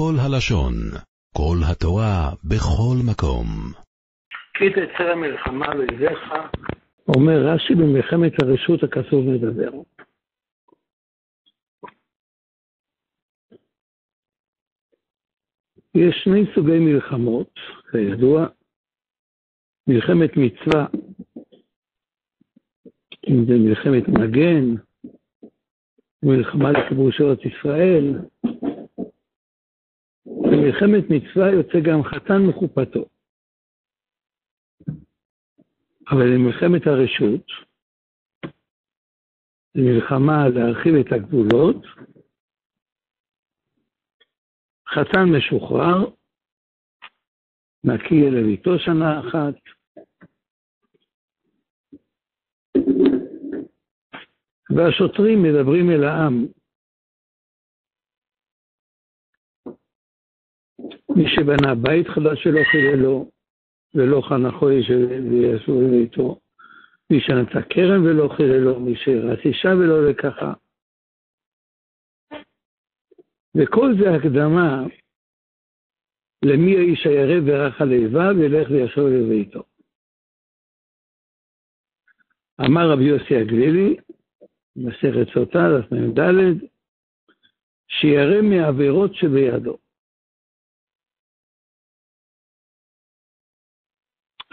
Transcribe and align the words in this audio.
כל 0.00 0.14
הלשון, 0.18 0.74
כל 1.36 1.56
התורה, 1.70 2.30
בכל 2.44 2.96
מקום. 3.10 3.46
כי 4.54 4.64
תצא 4.70 5.02
המלחמה 5.12 5.74
לידיך, 5.74 6.18
אומר 7.08 7.38
רש"י 7.46 7.74
במלחמת 7.74 8.32
הרשות 8.42 8.82
הכתוב 8.82 9.24
מדבר. 9.26 9.70
יש 15.94 16.20
שני 16.24 16.44
סוגי 16.54 16.78
מלחמות, 16.78 17.54
כידוע, 17.90 18.46
מלחמת 19.86 20.30
מצווה, 20.36 20.86
אם 23.28 23.44
זה 23.46 23.54
מלחמת 23.58 24.08
מגן, 24.08 24.74
מלחמה 26.22 26.70
לכיבוש 26.72 27.20
ארץ 27.20 27.38
ישראל, 27.44 28.14
במלחמת 30.60 31.04
מצווה 31.10 31.50
יוצא 31.50 31.78
גם 31.80 32.02
חתן 32.02 32.42
מחופתו. 32.48 33.04
אבל 36.10 36.34
במלחמת 36.34 36.86
הרשות, 36.86 37.46
זו 39.74 39.82
להרחיב 40.48 40.94
את 40.94 41.12
הגבולות, 41.12 41.76
חתן 44.88 45.24
משוחרר, 45.36 46.10
נקי 47.84 48.28
אל 48.28 48.38
אביתו 48.38 48.78
שנה 48.78 49.20
אחת, 49.20 49.54
והשוטרים 54.70 55.42
מדברים 55.42 55.90
אל 55.90 56.04
העם. 56.04 56.59
מי 61.16 61.24
שבנה 61.28 61.74
בית 61.74 62.08
חדש 62.08 62.42
שלא 62.42 62.60
חיללו, 62.70 63.30
ולא 63.94 64.20
חנכו 64.28 64.66
ויעשו 65.30 65.80
לביתו, 65.80 66.40
מי 67.10 67.20
שנטע 67.20 67.62
כרם 67.70 68.04
ולא 68.04 68.28
חיללו, 68.36 68.80
מי 68.80 68.96
שרץ 68.96 69.38
אישה 69.44 69.68
ולא 69.68 70.10
לקחה. 70.10 70.52
וכל 73.54 73.92
זה 74.00 74.14
הקדמה 74.14 74.84
למי 76.44 76.76
האיש 76.76 77.06
הירא 77.06 77.40
ורך 77.46 77.80
הלבב 77.80 78.38
וילך 78.38 78.70
וישוב 78.70 79.06
לביתו. 79.06 79.62
אמר 82.60 82.90
רבי 82.92 83.04
יוסי 83.04 83.36
הגלילי, 83.36 83.96
מסכת 84.76 85.32
סוטה, 85.34 85.58
דף 85.78 85.92
מ"ד, 85.92 86.20
שירא 87.88 88.42
מעבירות 88.42 89.14
שבידו. 89.14 89.76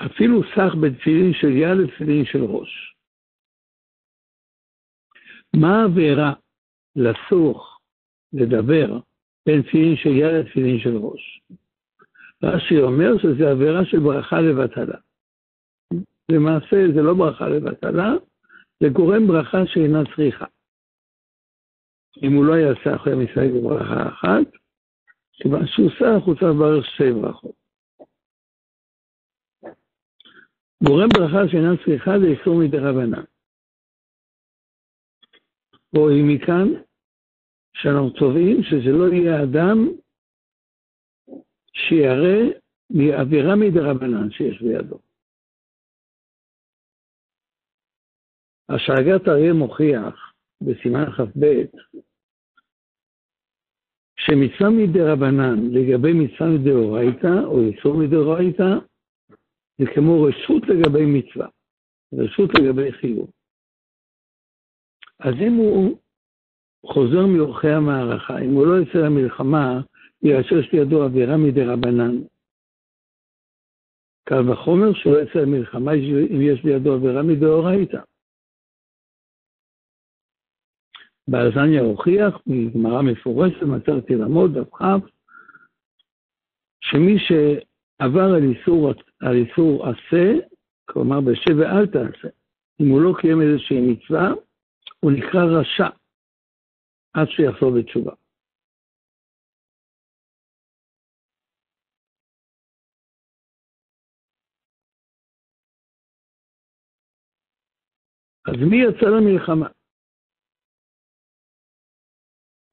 אפילו 0.06 0.44
סך 0.44 0.76
בתפילין 0.82 1.34
של 1.34 1.52
יד 1.52 1.78
לתפילין 1.78 2.26
של 2.26 2.44
ראש. 2.44 2.96
מה 5.56 5.82
העבירה 5.82 6.34
לסוך, 6.96 7.80
לדבר, 8.34 9.00
בין 9.46 9.62
תפילין 9.62 9.96
של 9.96 10.10
יד 10.10 10.34
לתפילין 10.34 10.80
של 10.80 10.98
ראש? 10.98 11.42
רש"י 12.44 12.82
אומר 12.82 13.18
שזה 13.18 13.52
עבירה 13.52 13.86
של 13.86 14.00
ברכה 14.00 14.42
לבטלה. 14.42 14.98
למעשה 16.32 16.76
זה 16.96 17.02
לא 17.02 17.14
ברכה 17.14 17.50
לבטלה, 17.50 18.14
זה 18.80 18.90
גורם 18.90 19.28
ברכה 19.28 19.58
שאינה 19.66 20.00
צריכה. 20.16 20.46
אם 22.24 22.34
הוא 22.34 22.46
לא 22.46 22.54
יעשה 22.54 22.96
אחרי 22.96 23.16
מסייג 23.16 23.52
בברכה 23.54 24.10
אחת, 24.10 24.48
כיוון 25.34 25.68
שהוא 25.68 25.90
סך, 25.90 26.26
הוא 26.26 26.36
צריך 26.36 26.52
לברך 26.56 26.86
שתי 26.86 27.12
ברכות. 27.12 27.67
גורם 30.84 31.10
ברכה 31.14 31.48
שאינה 31.48 31.74
צריכה 31.86 32.12
זה 32.20 32.26
איסור 32.26 32.56
מדי 32.64 32.78
רבנן. 32.78 33.24
רואים 35.96 36.26
מכאן 36.28 36.68
שאנחנו 37.74 38.14
צובעים 38.14 38.64
שזה 38.64 38.92
לא 39.00 39.14
יהיה 39.14 39.44
אדם 39.44 39.78
שירא 41.74 42.38
מעבירה 42.90 43.56
מדי 43.56 43.80
רבנן 43.80 44.32
שיש 44.32 44.62
בידו. 44.62 45.00
השאגת 48.70 49.28
אריה 49.28 49.54
מוכיח 49.54 50.34
בסימן 50.62 51.06
כ"ב 51.12 51.44
שמצווה 54.20 54.70
מדי 54.70 55.02
רבנן 55.02 55.58
לגבי 55.72 56.14
מצווה 56.14 56.48
מדאורייתא 56.50 57.46
או 57.46 57.60
איסור 57.62 57.94
מדאורייתא 57.98 58.70
זה 59.78 59.86
כמו 59.96 60.24
רשות 60.24 60.64
לגבי 60.64 61.06
מצווה, 61.06 61.48
רשות 62.14 62.50
לגבי 62.54 62.92
חיוב. 62.92 63.32
אז 65.20 65.34
אם 65.48 65.54
הוא 65.54 65.98
חוזר 66.86 67.26
מאורחי 67.26 67.70
המערכה, 67.70 68.40
אם 68.40 68.54
הוא 68.54 68.68
לא 68.68 68.74
יוצא 68.74 68.98
למלחמה, 68.98 69.82
יאשר 70.22 70.62
שלידו 70.62 71.04
עבירה 71.04 71.38
מדי 71.38 71.64
רבנן. 71.64 72.16
קל 74.24 74.50
וחומר 74.50 74.94
שלא 74.94 75.22
יצא 75.22 75.40
למלחמה 75.40 75.92
אם 76.32 76.42
יש 76.42 76.64
לידו 76.64 76.94
עבירה 76.94 77.24
מדאורייתא. 77.24 78.02
באזניה 81.28 81.82
הוכיח, 81.82 82.42
מגמרא 82.48 83.02
מפורשת, 83.02 83.64
מצאתי 83.64 84.16
לעמוד, 84.16 84.58
דף 84.58 84.74
כ', 84.74 84.84
שמי 86.82 87.16
שעבר 87.20 88.30
על 88.36 88.44
איסור, 88.44 88.92
על 89.20 89.36
איסור 89.36 89.86
עשה, 89.88 90.48
כלומר 90.86 91.22
בשב 91.22 91.58
ואל 91.60 91.88
תעשה, 91.88 92.28
אם 92.82 92.90
הוא 92.90 93.02
לא 93.02 93.14
קיים 93.22 93.42
איזושהי 93.42 93.82
מצווה, 93.82 94.30
הוא 95.00 95.12
נקרא 95.12 95.42
רשע, 95.60 95.88
עד 97.14 97.28
שיחזור 97.30 97.72
בתשובה. 97.80 98.12
אז 108.48 108.56
מי 108.70 108.78
יצא 108.78 109.06
למלחמה? 109.06 109.77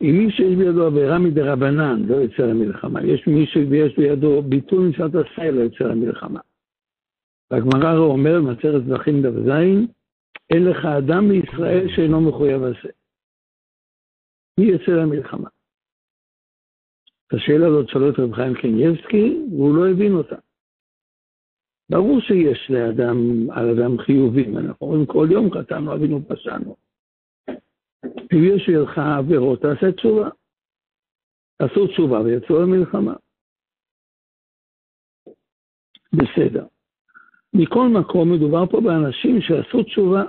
אם 0.04 0.18
מי 0.18 0.30
שיש 0.30 0.54
בידו 0.58 0.86
עבירה 0.86 1.18
מדי 1.18 1.40
רבנן 1.40 2.02
לא 2.08 2.16
יוצא 2.16 2.42
למלחמה, 2.42 3.02
יש 3.02 3.26
מי 3.26 3.46
שיש 3.46 3.96
בידו 3.96 4.42
ביטול 4.42 4.88
מצוות 4.88 5.14
עשה 5.14 5.50
לא 5.50 5.60
יוצא 5.60 5.84
למלחמה. 5.84 6.40
והגמרא 7.50 7.96
אומרת, 7.96 8.42
במסכת 8.42 8.84
זכין 8.88 9.22
דף 9.22 9.32
ז, 9.46 9.48
אין 10.50 10.64
לך 10.64 10.84
אדם 10.84 11.28
בישראל 11.28 11.88
שאינו 11.96 12.20
מחויב 12.20 12.62
עשה. 12.62 12.88
מי 14.60 14.66
יוצא 14.66 14.92
למלחמה? 14.92 15.48
את 17.26 17.34
השאלה 17.34 17.66
הזאת 17.66 17.88
שואל 17.88 18.10
את 18.10 18.18
רב 18.18 18.34
חיים 18.34 18.54
קניאבסקי, 18.54 19.46
והוא 19.50 19.76
לא 19.76 19.90
הבין 19.90 20.12
אותה. 20.12 20.36
ברור 21.90 22.20
שיש 22.20 22.70
לאדם, 22.70 23.50
על 23.50 23.70
אדם 23.70 23.98
חיובים, 23.98 24.58
אנחנו 24.58 24.86
רואים 24.86 25.06
כל 25.06 25.28
יום 25.30 25.50
חטאנו, 25.54 25.94
אבינו 25.94 26.28
פשענו. 26.28 26.76
אם 28.34 28.56
יש 28.56 28.68
לך 28.68 28.98
עבירות, 29.18 29.60
תעשה 29.62 29.92
תשובה. 29.92 30.28
עשו 31.58 31.86
תשובה 31.86 32.20
ויצאו 32.20 32.62
למלחמה. 32.62 33.14
בסדר. 36.12 36.66
מכל 37.54 37.88
מקום 38.00 38.32
מדובר 38.32 38.66
פה 38.70 38.80
באנשים 38.80 39.40
שעשו 39.40 39.82
תשובה. 39.82 40.22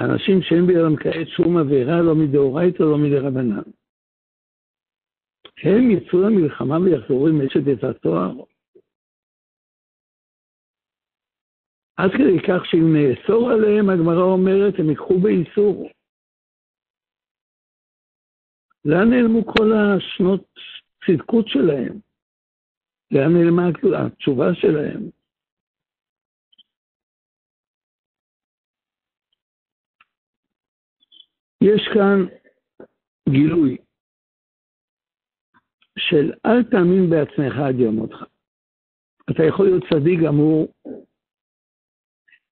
אנשים 0.00 0.42
שאין 0.42 0.66
בידם 0.66 0.96
כעת 0.96 1.28
שום 1.36 1.56
עבירה, 1.56 2.02
לא 2.02 2.14
מדאורייתא, 2.14 2.82
לא 2.82 2.98
מדרבנן. 2.98 3.70
הם 5.62 5.90
יצאו 5.90 6.18
למלחמה 6.20 6.78
ויחזרו 6.80 7.28
עם 7.28 7.40
אשת 7.40 7.64
את 7.72 7.84
התואר. 7.84 8.32
עד 12.00 12.10
כדי 12.10 12.38
כך 12.48 12.66
שאם 12.66 12.96
נאסור 12.96 13.50
עליהם, 13.50 13.90
הגמרא 13.90 14.22
אומרת, 14.22 14.74
הם 14.78 14.88
ייקחו 14.90 15.18
באיסור. 15.18 15.90
לאן 18.84 19.10
נעלמו 19.10 19.46
כל 19.46 19.72
השנות 19.72 20.44
צדקות 21.06 21.48
שלהם? 21.48 22.00
לאן 23.10 23.32
נעלמה 23.32 23.62
התשובה 24.06 24.54
שלהם? 24.54 25.10
יש 31.64 31.88
כאן 31.94 32.18
גילוי 33.28 33.76
של 35.98 36.32
אל 36.46 36.62
תאמין 36.70 37.10
בעצמך 37.10 37.54
עד 37.68 37.74
יום 37.78 37.94
מותך. 37.94 38.24
אתה 39.30 39.42
יכול 39.48 39.66
להיות 39.66 39.82
צדיק 39.92 40.20
גמור, 40.26 40.72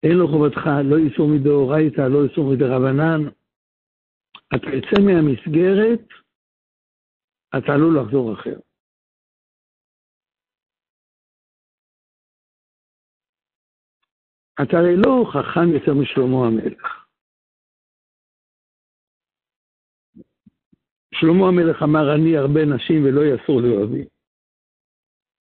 אין 0.07 0.17
לו 0.19 0.29
חובתך, 0.29 0.65
לא 0.91 0.97
איסור 0.97 1.29
מדאורייתא, 1.29 2.01
לא 2.01 2.19
איסור 2.25 2.45
מדרבנן. 2.53 3.21
אתה 4.55 4.67
יוצא 4.77 4.97
מהמסגרת 5.07 6.07
אתה 7.59 7.73
עלול 7.73 7.99
לחזור 7.99 8.35
אחר. 8.35 8.59
אתה 14.63 14.77
הרי 14.77 14.97
לא 14.97 15.25
חכם 15.33 15.69
יותר 15.75 15.95
משלמה 15.95 16.47
המלך. 16.47 17.07
שלמה 21.15 21.49
המלך 21.49 21.83
אמר, 21.83 22.15
אני 22.15 22.37
הרבה 22.37 22.61
נשים 22.75 23.05
ולא 23.05 23.21
יסור 23.35 23.61
לאוהבי. 23.61 24.05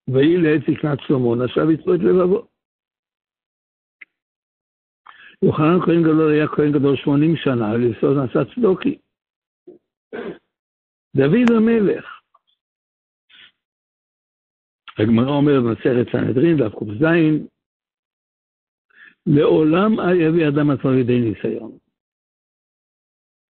ויהי 0.07 0.37
לעת 0.37 0.61
זקנת 0.61 0.99
שלמה, 1.07 1.45
נשב 1.45 1.69
יצרו 1.69 1.93
את 1.93 1.99
לבבו. 1.99 2.54
יוחנן 5.43 5.79
כהן 5.85 6.01
גדול 6.03 6.31
היה 6.31 6.47
כהן 6.47 6.71
גדול 6.71 6.95
80 6.95 7.35
שנה, 7.35 7.71
על 7.71 7.83
יסוד 7.83 8.17
נשא 8.17 8.53
צדוקי. 8.55 8.97
דוד 11.15 11.51
המלך. 11.57 12.05
הגמרא 14.99 15.29
אומרת 15.29 15.63
במסכת 15.63 16.11
סנהדרין, 16.11 16.57
דף 16.57 16.75
ק"ז, 16.75 17.05
לעולם 19.25 19.91
יביא 20.21 20.47
אדם 20.47 20.69
עצמו 20.71 20.91
לידי 20.91 21.19
ניסיון. 21.19 21.77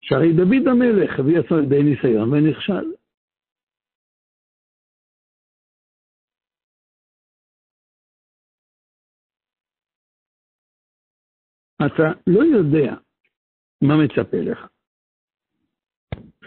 שהרי 0.00 0.32
דוד 0.32 0.68
המלך 0.70 1.18
הביא 1.18 1.38
עצמו 1.38 1.56
לידי 1.56 1.82
ניסיון 1.82 2.32
ונכשל. 2.32 3.03
אתה 11.86 12.02
לא 12.26 12.44
יודע 12.44 12.94
מה 13.82 13.94
מצפה 13.96 14.36
לך, 14.36 14.66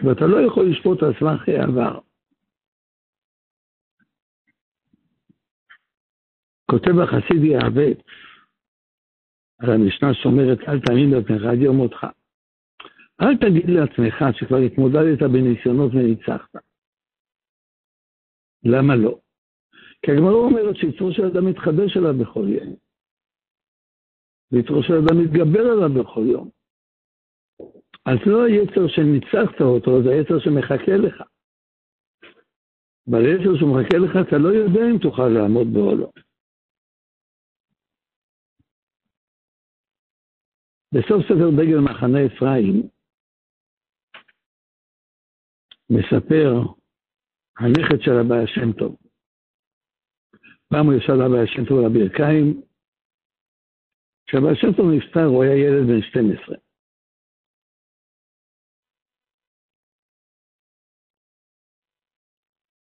ואתה 0.04 0.28
לא 0.28 0.38
יכול 0.48 0.66
לשפוט 0.70 1.04
על 1.04 1.14
סמך 1.20 1.50
העבר. 1.50 2.00
כותב 6.72 7.00
החסיד 7.00 7.44
יעבץ 7.44 7.98
על 9.60 9.72
המשנה 9.72 10.14
שאומרת, 10.14 10.60
אל 10.68 10.80
תאמין 10.80 11.12
לעצמך 11.12 11.42
עד 11.52 11.58
יום 11.58 11.76
מותך. 11.76 12.06
אל 13.22 13.38
תגיד 13.38 13.70
לעצמך 13.70 14.16
שכבר 14.34 14.58
התמודדת 14.58 15.22
בניסיונות 15.22 15.92
וניצחת. 15.94 16.56
למה 18.64 18.96
לא? 18.96 19.20
כי 20.02 20.12
הגמרא 20.12 20.34
אומרת 20.34 20.76
שיצרו 20.76 21.12
של 21.12 21.26
אדם 21.26 21.46
מתחדש 21.46 21.98
עליו 21.98 22.14
בכל 22.14 22.46
יום. 22.48 22.87
ויצרו 24.52 24.84
של 24.84 24.94
אדם 24.94 25.24
מתגבר 25.24 25.66
עליו 25.72 25.90
בכל 26.02 26.26
יום. 26.32 26.50
אז 28.06 28.18
לא 28.26 28.46
היצר 28.46 28.88
שניצחת 28.88 29.62
אותו, 29.62 30.04
זה 30.04 30.10
היצר 30.10 30.40
שמחכה 30.40 30.98
לך. 30.98 31.22
אבל 33.10 33.22
היצר 33.26 33.54
שמחכה 33.60 33.98
לך, 33.98 34.28
אתה 34.28 34.38
לא 34.38 34.50
יודע 34.50 34.82
אם 34.92 34.98
תוכל 34.98 35.30
לעמוד 35.30 35.68
בו 35.74 35.80
או 35.80 35.96
לא. 35.96 36.12
בסוף 40.92 41.22
ספר 41.26 41.50
דגל 41.58 41.80
מחנה 41.80 42.20
אפרים, 42.26 42.90
מספר 45.90 46.52
הנכד 47.60 48.02
של 48.02 48.12
הבעיה 48.12 48.48
שם 48.48 48.72
טוב. 48.80 48.96
פעם 50.70 50.86
הוא 50.86 50.94
ישב 50.94 51.14
לבעיה 51.14 51.48
שם 51.48 51.66
טוב 51.66 51.80
על 51.80 51.86
הברכיים, 51.86 52.62
כשהבעיה 54.28 54.56
שם 54.56 54.74
טוב 54.78 54.86
נפטר 54.98 55.26
הוא 55.26 55.44
היה 55.44 55.56
ילד 55.56 55.88
בן 55.88 56.02
12. 56.02 56.56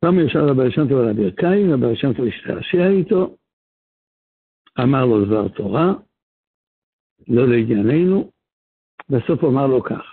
פעם 0.00 0.14
ישב 0.26 0.38
לבעיה 0.50 0.70
שם 0.70 0.88
טוב 0.88 0.98
על 1.00 1.08
הברכיים, 1.10 1.66
הבעיה 1.74 1.96
שם 1.96 2.12
טוב 2.16 2.26
השתעשע 2.26 2.86
איתו, 2.98 3.36
אמר 4.82 5.04
לו 5.06 5.24
דבר 5.26 5.48
תורה, 5.56 5.88
לא 7.28 7.42
לענייננו, 7.48 8.30
בסוף 9.08 9.44
אמר 9.44 9.66
לו 9.66 9.82
כך, 9.82 10.04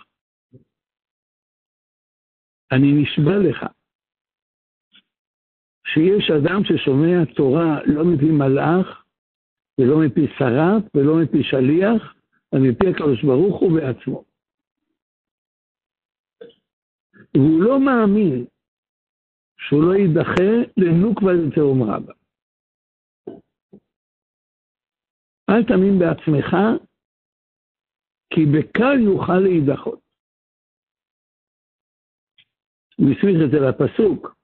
אני 2.71 2.87
נשבע 3.01 3.37
לך 3.49 3.57
שיש 5.87 6.31
אדם 6.31 6.61
ששומע 6.63 7.33
תורה 7.35 7.83
לא 7.85 8.03
מפי 8.05 8.31
מלאך, 8.31 9.00
ולא 9.79 9.97
מפי 10.05 10.27
שרת, 10.37 10.83
ולא 10.95 11.13
מפי 11.23 11.43
שליח, 11.43 12.15
אלא 12.53 12.61
מפי 12.61 12.87
הקדוש 12.87 13.23
ברוך 13.23 13.61
הוא 13.61 13.71
בעצמו. 13.79 14.23
והוא 17.33 17.63
לא 17.63 17.79
מאמין 17.79 18.45
שהוא 19.57 19.83
לא 19.83 19.95
יידחה 19.95 20.51
לנוקבה 20.77 21.33
לתהום 21.33 21.83
רבה. 21.83 22.13
אל 25.49 25.63
תאמין 25.67 25.99
בעצמך, 25.99 26.55
כי 28.33 28.41
בקל 28.45 28.99
יוכל 28.99 29.39
להידחות. 29.39 29.99
הוא 32.97 33.09
הסמיך 33.09 33.37
את 33.45 33.51
זה 33.51 33.59
לפסוק, 33.59 34.35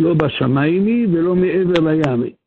לא 0.00 0.14
בשמיים 0.14 0.86
היא 0.86 1.08
ולא 1.08 1.34
מעבר 1.34 1.80
לים. 1.90 2.41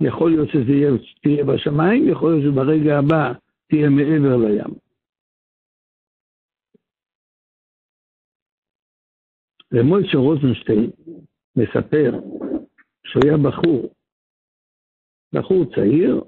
יכול 0.00 0.30
להיות 0.30 0.48
שזה 0.48 0.72
יהיה, 0.72 1.44
בשמיים, 1.44 2.08
יכול 2.08 2.32
להיות 2.32 2.54
שברגע 2.54 2.98
הבא 2.98 3.32
תהיה 3.68 3.88
מעבר 3.90 4.36
לים. 4.36 4.74
ומוישה 9.72 10.18
רוזנשטיין 10.18 10.90
מספר 11.56 12.10
שהוא 13.06 13.22
היה 13.24 13.36
בחור, 13.36 13.94
בחור 15.32 15.64
צעיר, 15.74 16.24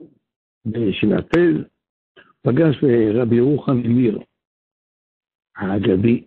בישיבת 0.65 1.31
תל, 1.31 1.65
פגש 2.43 2.81
ברבי 2.83 3.37
ירוחם 3.37 3.79
אמיר, 3.87 4.19
האגדי. 5.57 6.27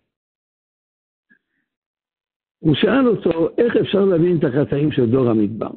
הוא 2.59 2.75
שאל 2.75 3.07
אותו, 3.07 3.49
איך 3.57 3.75
אפשר 3.81 4.05
להבין 4.05 4.37
את 4.39 4.43
החטאים 4.43 4.91
של 4.91 5.11
דור 5.11 5.29
המדבר? 5.29 5.71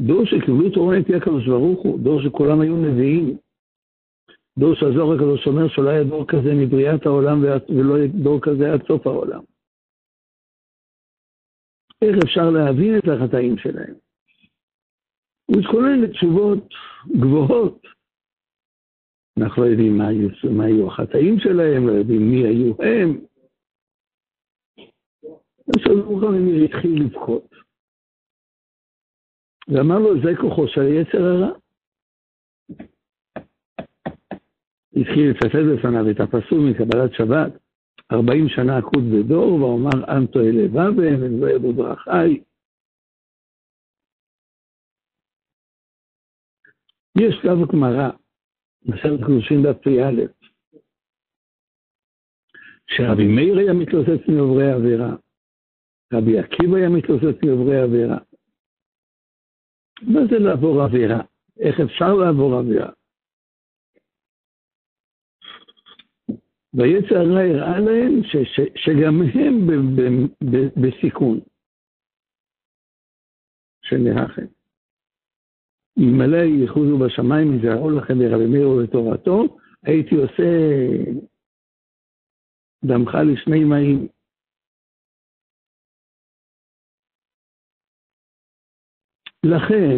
דור 0.00 0.24
שקיבלו 0.24 0.70
תורה 0.70 1.00
מפי 1.00 1.14
הקדוש 1.14 1.46
ברוך 1.46 1.82
הוא, 1.82 2.00
דור 2.00 2.22
שכולם 2.22 2.60
היו 2.60 2.76
נביאים, 2.76 3.36
דור 4.58 4.74
שהזוהר 4.74 5.14
הקדוש 5.14 5.46
אומר 5.46 5.68
שלא 5.68 5.88
היה 5.88 6.04
דור 6.04 6.24
כזה 6.28 6.50
מבריאת 6.54 7.06
העולם 7.06 7.38
ולא 7.68 7.96
היה 7.96 8.06
דור 8.06 8.40
כזה 8.42 8.72
עד 8.72 8.86
סוף 8.88 9.06
העולם. 9.06 9.42
איך 12.02 12.16
אפשר 12.24 12.50
להבין 12.50 12.98
את 12.98 13.04
החטאים 13.08 13.58
שלהם? 13.58 13.94
הוא 15.46 15.60
התכונן 15.60 16.00
לתשובות 16.00 16.68
גבוהות. 17.16 17.82
אנחנו 19.40 19.62
לא 19.62 19.68
יודעים 19.68 19.98
מה 19.98 20.08
היו, 20.08 20.28
מה 20.56 20.64
היו 20.64 20.88
החטאים 20.88 21.38
שלהם, 21.38 21.86
לא 21.86 21.92
יודעים 21.92 22.30
מי 22.30 22.44
היו 22.44 22.74
הם. 22.82 23.24
ושלום 25.68 26.20
חמימיר 26.20 26.64
התחיל 26.64 27.02
לבכות. 27.02 27.53
ואמר 29.68 29.98
לו, 29.98 30.20
זה 30.22 30.30
כוחו 30.40 30.68
של 30.68 30.82
יצר 30.82 31.24
הרע. 31.24 31.52
התחיל 34.96 35.30
לצטט 35.30 35.64
בפניו 35.74 36.10
את 36.10 36.20
הפסוק 36.20 36.58
מקבלת 36.70 37.12
שבת, 37.12 37.52
40 38.12 38.48
שנה 38.48 38.78
עקוד 38.78 39.04
בדור, 39.12 39.54
ואומר 39.54 40.16
אנטו 40.16 40.40
אלה 40.40 40.68
בבן, 40.68 41.22
ולא 41.22 41.50
ידעו 41.50 41.72
דרכי. 41.72 42.42
יש 47.18 47.34
קו 47.42 47.66
גמרא, 47.72 48.10
מסרת 48.82 49.20
קדושים 49.24 49.62
דף 49.62 49.76
פ"א, 49.82 50.44
שרבי 52.86 53.26
מאיר 53.26 53.58
היה 53.58 53.72
מתלוצץ 53.72 54.28
מעוברי 54.28 54.72
עבירה, 54.72 55.16
רבי 56.12 56.38
עקיבא 56.38 56.76
היה 56.76 56.88
מתלוצץ 56.88 57.42
מעוברי 57.44 57.80
עבירה. 57.80 58.18
מה 60.02 60.20
זה 60.30 60.38
לעבור 60.38 60.82
עבירה? 60.82 61.20
איך 61.60 61.80
אפשר 61.80 62.14
לעבור 62.14 62.54
עבירה? 62.54 62.90
ויצר 66.74 67.16
הרע 67.16 67.40
הראה 67.40 67.78
להם 67.78 68.22
ש, 68.22 68.36
ש, 68.36 68.60
שגם 68.76 69.22
הם 69.34 69.66
ב, 69.66 69.72
ב, 69.72 70.26
ב, 70.44 70.80
בסיכון 70.80 71.40
מרחם. 73.92 74.46
אלמלא 75.98 76.36
ייחודו 76.36 76.98
בשמיים, 76.98 77.54
יזהרו 77.54 77.90
לכם 77.90 78.18
ברבי 78.18 78.46
מאיר 78.46 78.68
ובתורתו, 78.68 79.58
הייתי 79.82 80.14
עושה 80.14 80.42
דמך 82.84 83.14
לשני 83.14 83.64
מים. 83.64 84.08
לכן, 89.44 89.96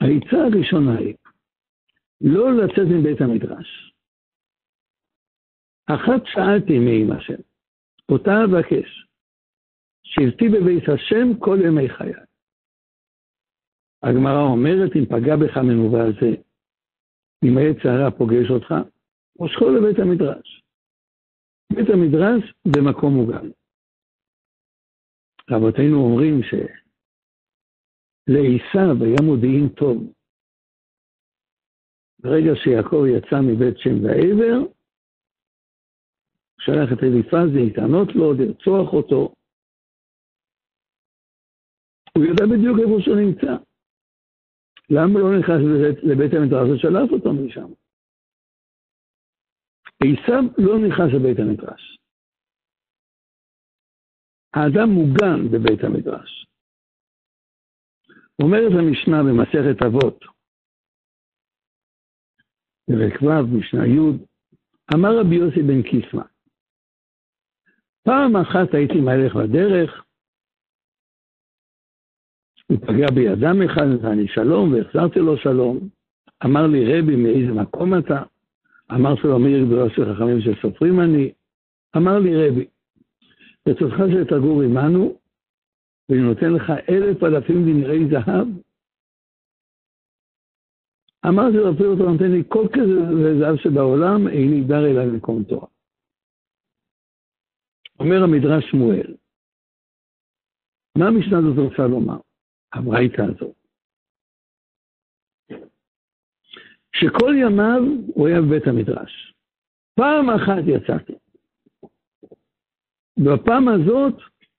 העצה 0.00 0.36
הראשונה 0.46 0.98
היא 0.98 1.14
לא 2.20 2.52
לצאת 2.52 2.86
מבית 2.98 3.20
המדרש. 3.20 3.92
אחת 5.86 6.22
שאלתי 6.24 6.78
מעם 6.78 7.18
השם, 7.18 7.42
אותה 8.08 8.32
אבקש, 8.44 9.06
שבתי 10.02 10.48
בבית 10.48 10.88
השם 10.88 11.38
כל 11.38 11.58
ימי 11.66 11.88
חיי. 11.88 12.12
הגמרא 14.02 14.42
אומרת, 14.42 14.90
אם 14.96 15.04
פגע 15.06 15.36
בך 15.36 15.56
מנובה 15.56 16.04
זה, 16.20 16.30
אם 17.44 17.58
העץ 17.58 17.76
הרע 17.84 18.10
פוגש 18.10 18.50
אותך, 18.50 18.74
מושכו 19.38 19.70
לבית 19.70 19.98
המדרש. 19.98 20.62
בית 21.72 21.88
המדרש 21.94 22.54
במקום 22.66 23.14
מוגן. 23.14 23.48
רבותינו 25.50 25.96
אומרים 25.96 26.42
שלעשו 28.26 29.04
היה 29.04 29.22
מודיעין 29.22 29.68
טוב. 29.68 30.12
ברגע 32.18 32.52
שיעקב 32.64 33.02
יצא 33.16 33.36
מבית 33.40 33.78
שם 33.78 34.04
ועבר, 34.04 34.58
שלח 36.60 36.88
את 36.92 37.02
אליפז 37.02 37.48
להתענות 37.54 38.08
לו, 38.14 38.32
לרצוח 38.32 38.92
אותו. 38.92 39.34
הוא 42.16 42.24
ידע 42.24 42.44
בדיוק 42.46 42.78
איפה 42.78 42.96
שהוא 43.00 43.16
נמצא. 43.16 43.52
למה 44.90 45.20
לא 45.20 45.38
נכנס 45.38 45.60
לבית 46.02 46.32
המדרש 46.34 46.68
ושלף 46.70 47.10
אותו 47.12 47.32
משם? 47.32 47.70
עשיו 50.02 50.42
לא 50.58 50.74
נכנס 50.88 51.10
לבית 51.16 51.38
המדרש. 51.38 51.98
האדם 54.54 54.88
מוגן 54.88 55.38
בבית 55.52 55.84
המדרש. 55.84 56.46
אומרת 58.42 58.72
המשנה 58.72 59.22
במסכת 59.22 59.82
אבות, 59.86 60.24
פרק 62.86 63.22
ו', 63.22 63.56
משנה 63.58 63.86
י', 63.86 63.98
אמר 64.94 65.20
רבי 65.20 65.34
יוסי 65.34 65.62
בן 65.62 65.82
קיסמא, 65.82 66.22
פעם 68.02 68.36
אחת 68.36 68.74
הייתי 68.74 69.00
מהלך 69.00 69.36
בדרך, 69.36 70.06
הוא 72.66 72.78
פגע 72.78 73.06
בידם 73.14 73.62
אחד, 73.62 73.86
לי 74.16 74.28
שלום, 74.28 74.72
והחזרתי 74.72 75.18
לו 75.18 75.36
שלום. 75.36 75.88
אמר 76.44 76.66
לי, 76.66 76.84
רבי, 76.84 77.16
מאיזה 77.16 77.52
מקום 77.52 77.98
אתה? 77.98 78.22
אמרתי 78.92 79.20
לו, 79.24 79.38
מי 79.38 79.64
גדולה 79.66 79.90
של 79.90 80.14
חכמים 80.14 80.40
שסופרים 80.40 81.00
אני? 81.00 81.32
אמר 81.96 82.18
לי, 82.18 82.48
רבי, 82.48 82.66
ברצותך 83.66 83.96
שתגור 84.12 84.62
עמנו, 84.62 85.18
ואני 86.08 86.22
נותן 86.22 86.52
לך 86.52 86.70
אלף 86.88 87.22
אלפים 87.22 87.64
דנרי 87.64 87.98
זהב. 88.10 88.48
אמרתי 91.28 91.56
לו, 91.56 91.74
אפילו 91.74 91.94
אתה 91.94 92.02
נותן 92.02 92.30
לי 92.30 92.42
כל 92.48 92.66
כזה 92.72 93.38
זהב 93.38 93.56
שבעולם, 93.56 94.28
איני 94.28 94.64
דר 94.68 94.86
אליי 94.90 95.06
במקום 95.10 95.44
תורה. 95.44 95.68
אומר 98.00 98.22
המדרש 98.22 98.70
שמואל, 98.70 99.14
מה 100.98 101.06
המשנה 101.08 101.38
הזאת 101.38 101.58
רוצה 101.58 101.82
לומר? 101.86 102.18
הברייתא 102.72 103.22
הזאת. 103.22 103.56
שכל 106.92 107.34
ימיו 107.42 107.82
הוא 108.14 108.28
היה 108.28 108.40
בבית 108.40 108.66
המדרש. 108.66 109.34
פעם 109.94 110.30
אחת 110.30 110.62
יצאתי. 110.66 111.12
בפעם 113.18 113.68
הזאת 113.68 114.14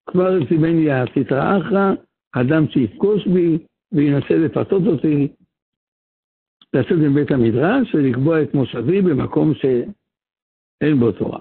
כבר 0.07 0.29
סיבן 0.49 0.75
לי 0.79 0.91
הסטרא 0.91 1.57
אחרא, 1.57 1.87
אדם 2.31 2.63
שיפגוש 2.71 3.27
בי 3.27 3.65
וינסה 3.91 4.33
לפתות 4.45 4.83
אותי, 4.87 5.33
לצאת 6.73 6.97
מבית 7.03 7.31
המדרש 7.31 7.95
ולקבוע 7.95 8.43
את 8.43 8.53
מושבי 8.53 9.01
במקום 9.01 9.53
שאין 9.53 10.99
בו 10.99 11.11
תורה. 11.11 11.39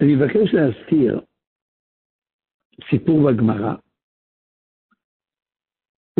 אני 0.00 0.14
מבקש 0.14 0.54
להזכיר 0.54 1.20
סיפור 2.90 3.18
בגמרא, 3.26 3.74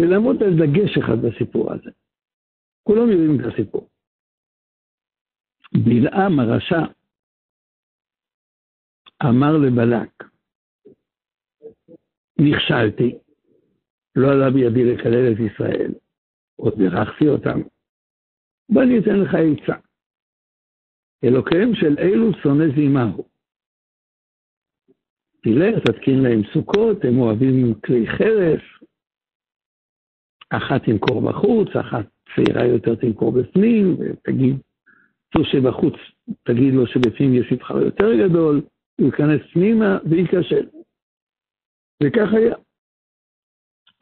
ולעמוד 0.00 0.36
על 0.42 0.52
דגש 0.58 0.98
אחד 0.98 1.18
בסיפור 1.26 1.72
הזה. 1.72 1.90
כולם 2.82 3.10
יודעים 3.10 3.40
את 3.40 3.52
הסיפור. 3.52 3.88
בלעם 5.74 6.40
הרשע 6.40 7.01
אמר 9.28 9.56
לבלק, 9.56 10.24
נכשלתי, 12.38 13.18
לא 14.16 14.32
עלה 14.32 14.50
בידי 14.50 14.84
לקלל 14.84 15.32
את 15.32 15.38
ישראל, 15.40 15.92
עוד 16.56 16.74
בירכתי 16.78 17.28
אותם, 17.28 17.60
ואני 18.74 18.98
אתן 18.98 19.16
לך 19.20 19.34
עצה. 19.34 19.78
אלוקיהם 21.24 21.74
של 21.74 21.96
אלו 21.98 22.32
שונא 22.42 22.64
זימהו. 22.76 23.24
תלך, 25.42 25.78
תתקין 25.84 26.22
להם 26.22 26.42
סוכות, 26.52 27.04
הם 27.04 27.18
אוהבים 27.18 27.74
כלי 27.74 28.06
חרס, 28.06 28.62
אחת 30.50 30.84
תמכור 30.84 31.30
בחוץ, 31.30 31.68
אחת 31.76 32.06
צעירה 32.34 32.66
יותר 32.66 32.94
תמכור 32.94 33.32
בפנים, 33.32 33.96
ותגיד, 34.00 34.56
זו 35.34 35.44
שבחוץ, 35.44 35.94
תגיד 36.42 36.74
לו 36.74 36.86
שבפנים 36.86 37.34
יש 37.34 37.52
מבחר 37.52 37.78
יותר 37.78 38.08
גדול, 38.14 38.62
הוא 39.00 39.06
ייכנס 39.06 39.52
פנימה 39.52 39.98
וייכשל. 40.10 40.68
וכך 42.02 42.28
היה. 42.36 42.54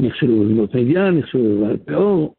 נכשלו 0.03 0.35
בבנות 0.45 0.71
מדיין, 0.75 1.19
נכשלו 1.19 1.41
בבעל 1.41 1.77
פאור, 1.87 2.35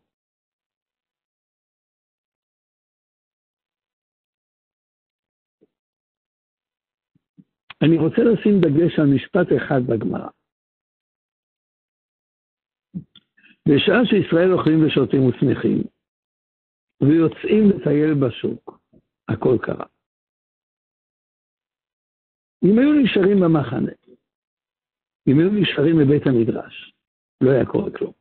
אני 7.84 7.98
רוצה 7.98 8.22
לשים 8.22 8.54
דגש 8.62 9.00
על 9.00 9.08
משפט 9.16 9.48
אחד 9.58 9.82
בגמרא. 9.88 10.30
בשעה 13.68 14.06
שישראל 14.06 14.54
אוכלים 14.54 14.86
ושותים 14.86 15.26
ושמחים, 15.26 15.84
ויוצאים 17.02 17.64
לטייל 17.70 18.14
בשוק, 18.14 18.80
הכל 19.30 19.58
קרה. 19.62 19.86
אם 22.64 22.80
היו 22.80 22.94
נשארים 23.04 23.40
במחנה, 23.40 23.92
אם 25.28 25.40
היו 25.40 25.50
נשארים 25.62 25.96
בבית 25.98 26.28
המדרש, 26.28 26.94
לא 27.42 27.52
היה 27.52 27.66
קורה 27.66 27.92
כלום. 27.92 28.14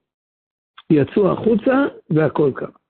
יצאו 0.92 1.32
החוצה 1.32 1.76
והכל 2.10 2.50
קרה. 2.54 2.80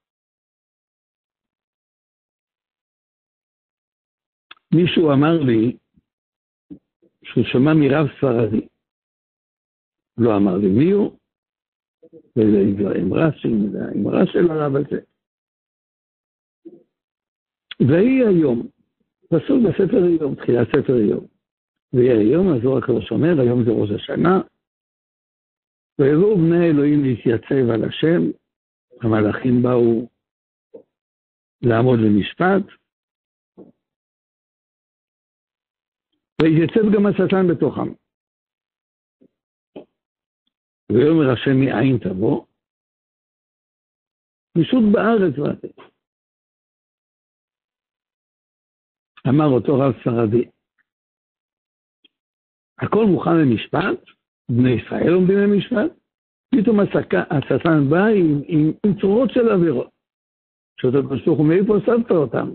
מישהו 4.74 5.12
אמר 5.12 5.42
לי, 5.46 5.76
שהוא 7.24 7.44
שמע 7.44 7.74
מרב 7.74 8.06
ספרדי. 8.16 8.68
לא 10.18 10.36
אמר 10.36 10.56
לי 10.56 10.68
מי 10.68 10.90
הוא, 10.90 11.18
וזה 12.36 12.58
אמרה 13.96 14.26
של 14.26 14.50
הרב 14.50 14.76
הזה. 14.76 15.00
ויהי 17.88 18.26
היום, 18.28 18.68
פסוק 19.28 19.58
בספר 19.68 20.06
איוב, 20.06 20.34
תחילת 20.34 20.68
ספר 20.68 20.96
איוב. 20.96 21.29
ויהי 21.92 22.18
היום, 22.18 22.46
הזוהר 22.48 22.78
הקדוש 22.78 23.10
אומר, 23.10 23.40
היום 23.40 23.64
זה 23.64 23.70
ראש 23.70 23.90
השנה, 23.90 24.40
ויבואו 25.98 26.36
בני 26.36 26.70
אלוהים 26.70 27.04
להתייצב 27.04 27.64
על 27.74 27.84
השם, 27.88 28.20
המלאכים 29.02 29.62
באו 29.62 30.08
לעמוד 31.62 31.98
למשפט, 32.04 32.64
ויתייצב 36.42 36.84
גם 36.94 37.06
השטן 37.06 37.44
בתוכם. 37.50 37.88
ויאמר 40.92 41.32
השם 41.32 41.56
מאין 41.60 41.98
תבוא? 41.98 42.46
משוט 44.58 44.84
בארץ 44.92 45.38
ואתם. 45.38 45.82
אמר 49.28 49.46
אותו 49.54 49.72
רב 49.74 49.92
ספרדי, 50.00 50.50
הכל 52.80 53.04
מוכן 53.06 53.36
למשפט, 53.36 53.98
בני 54.50 54.70
ישראל 54.70 55.12
עומדים 55.14 55.38
למשפט, 55.38 55.90
פתאום 56.54 56.80
השטן 57.30 57.90
בא 57.90 58.04
עם, 58.06 58.42
עם, 58.46 58.72
עם 58.86 59.00
צורות 59.00 59.30
של 59.30 59.48
עבירות. 59.48 59.90
שאתה 60.80 60.98
פשוט 61.10 61.26
אומר, 61.26 61.48
מאיפה 61.48 61.74
הוספת 61.74 62.10
אותם? 62.10 62.50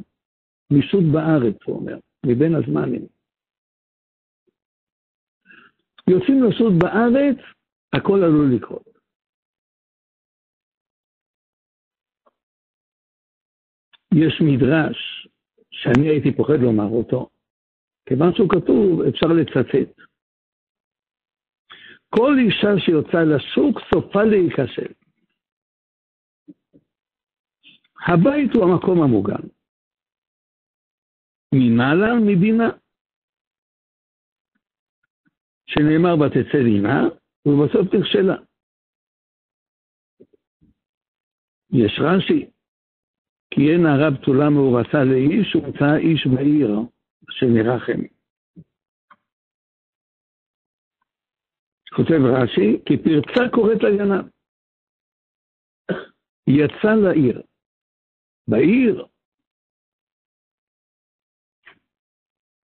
מישות 0.71 1.03
בארץ, 1.13 1.55
הוא 1.65 1.75
אומר, 1.75 1.97
מבין 2.25 2.55
הזמנים. 2.55 3.07
יוצאים 6.09 6.43
לשוט 6.43 6.73
בארץ, 6.83 7.37
הכל 7.93 8.23
עלול 8.23 8.55
לקרות. 8.55 8.95
יש 14.13 14.41
מדרש 14.41 15.27
שאני 15.71 16.07
הייתי 16.07 16.35
פוחד 16.35 16.59
לומר 16.61 16.89
אותו, 16.89 17.29
כיוון 18.05 18.33
שהוא 18.33 18.49
כתוב, 18.49 19.01
אפשר 19.01 19.27
לצטט. 19.27 20.05
כל 22.09 22.33
אישה 22.39 22.79
שיוצאה 22.85 23.23
לשוק 23.23 23.79
סופה 23.93 24.23
להיכשל. 24.23 24.93
הבית 28.07 28.51
הוא 28.55 28.63
המקום 28.63 29.01
המוגן. 29.03 29.47
ממעלה 31.55 32.15
מבינה. 32.25 32.69
שנאמר 35.65 36.15
ותצא 36.19 36.63
דינה, 36.63 37.01
ובסוף 37.45 37.93
נכשלה. 37.93 38.35
יש 41.71 41.99
רש"י, 41.99 42.51
כי 43.51 43.61
אין 43.71 43.81
נערה 43.83 44.09
בתולה 44.11 44.49
מאורסה 44.49 45.03
לאיש, 45.03 45.55
ומצא 45.55 45.95
איש 45.95 46.27
בעיר, 46.27 46.69
שנרחם. 47.29 48.14
כותב 51.95 52.19
רש"י, 52.25 52.83
כי 52.85 52.97
פרצה 52.97 53.49
קוראת 53.51 53.83
לגנב. 53.83 54.25
יצא 56.47 56.93
לעיר. 57.03 57.41
בעיר, 58.47 59.05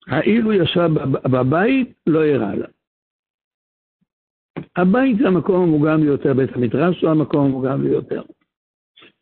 האילו 0.07 0.53
ישב 0.53 0.89
בבית, 1.23 1.97
לא 2.07 2.19
הראה 2.25 2.55
לה. 2.55 2.67
הבית 4.75 5.17
זה 5.17 5.27
המקום 5.27 5.63
המוגן 5.63 5.97
ביותר, 6.01 6.33
בית 6.33 6.49
המדרש 6.55 7.01
הוא 7.01 7.09
המקום 7.09 7.45
המוגן 7.45 7.83
ביותר. 7.83 8.21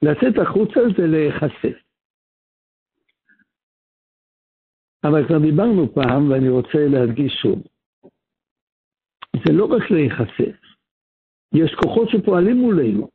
לצאת 0.02 0.36
החוצה 0.42 0.80
זה 0.98 1.08
להיחשף. 1.08 1.78
אבל 5.04 5.28
כבר 5.28 5.40
דיברנו 5.40 5.94
פעם, 5.94 6.32
ואני 6.32 6.50
רוצה 6.50 6.80
להדגיש 6.92 7.34
שוב. 7.42 7.71
זה 9.36 9.54
לא 9.54 9.66
רק 9.66 9.92
להיחשף, 9.92 10.62
יש 11.54 11.76
כוחות 11.84 12.10
שפועלים 12.10 12.58
מולנו. 12.58 13.10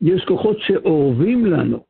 יש 0.00 0.24
כוחות 0.28 0.56
שאורבים 0.60 1.46
לנו. 1.46 1.86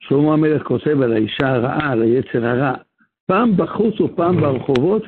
שלמה 0.00 0.32
המלך 0.32 0.62
כותב 0.62 1.02
על 1.02 1.12
האישה 1.12 1.46
הרעה, 1.46 1.92
על 1.92 2.02
היצר 2.02 2.46
הרע, 2.46 2.74
פעם 3.26 3.56
בחוץ 3.56 4.00
ופעם 4.00 4.36
ברחובות, 4.40 5.02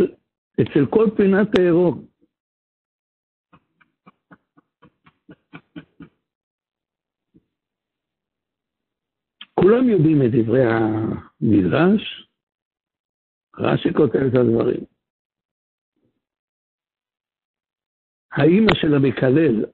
אצל 0.61 0.87
כל 0.91 1.07
פינת 1.17 1.59
העירום. 1.59 2.12
כולם 9.63 9.89
יודעים 9.89 10.19
את 10.23 10.31
דברי 10.33 10.65
המדרש, 10.65 12.29
רש"י 13.59 13.89
כותב 13.97 14.19
את 14.29 14.35
הדברים. 14.35 14.85
האימא 18.33 18.73
של 18.81 18.95
המקלל, 18.95 19.65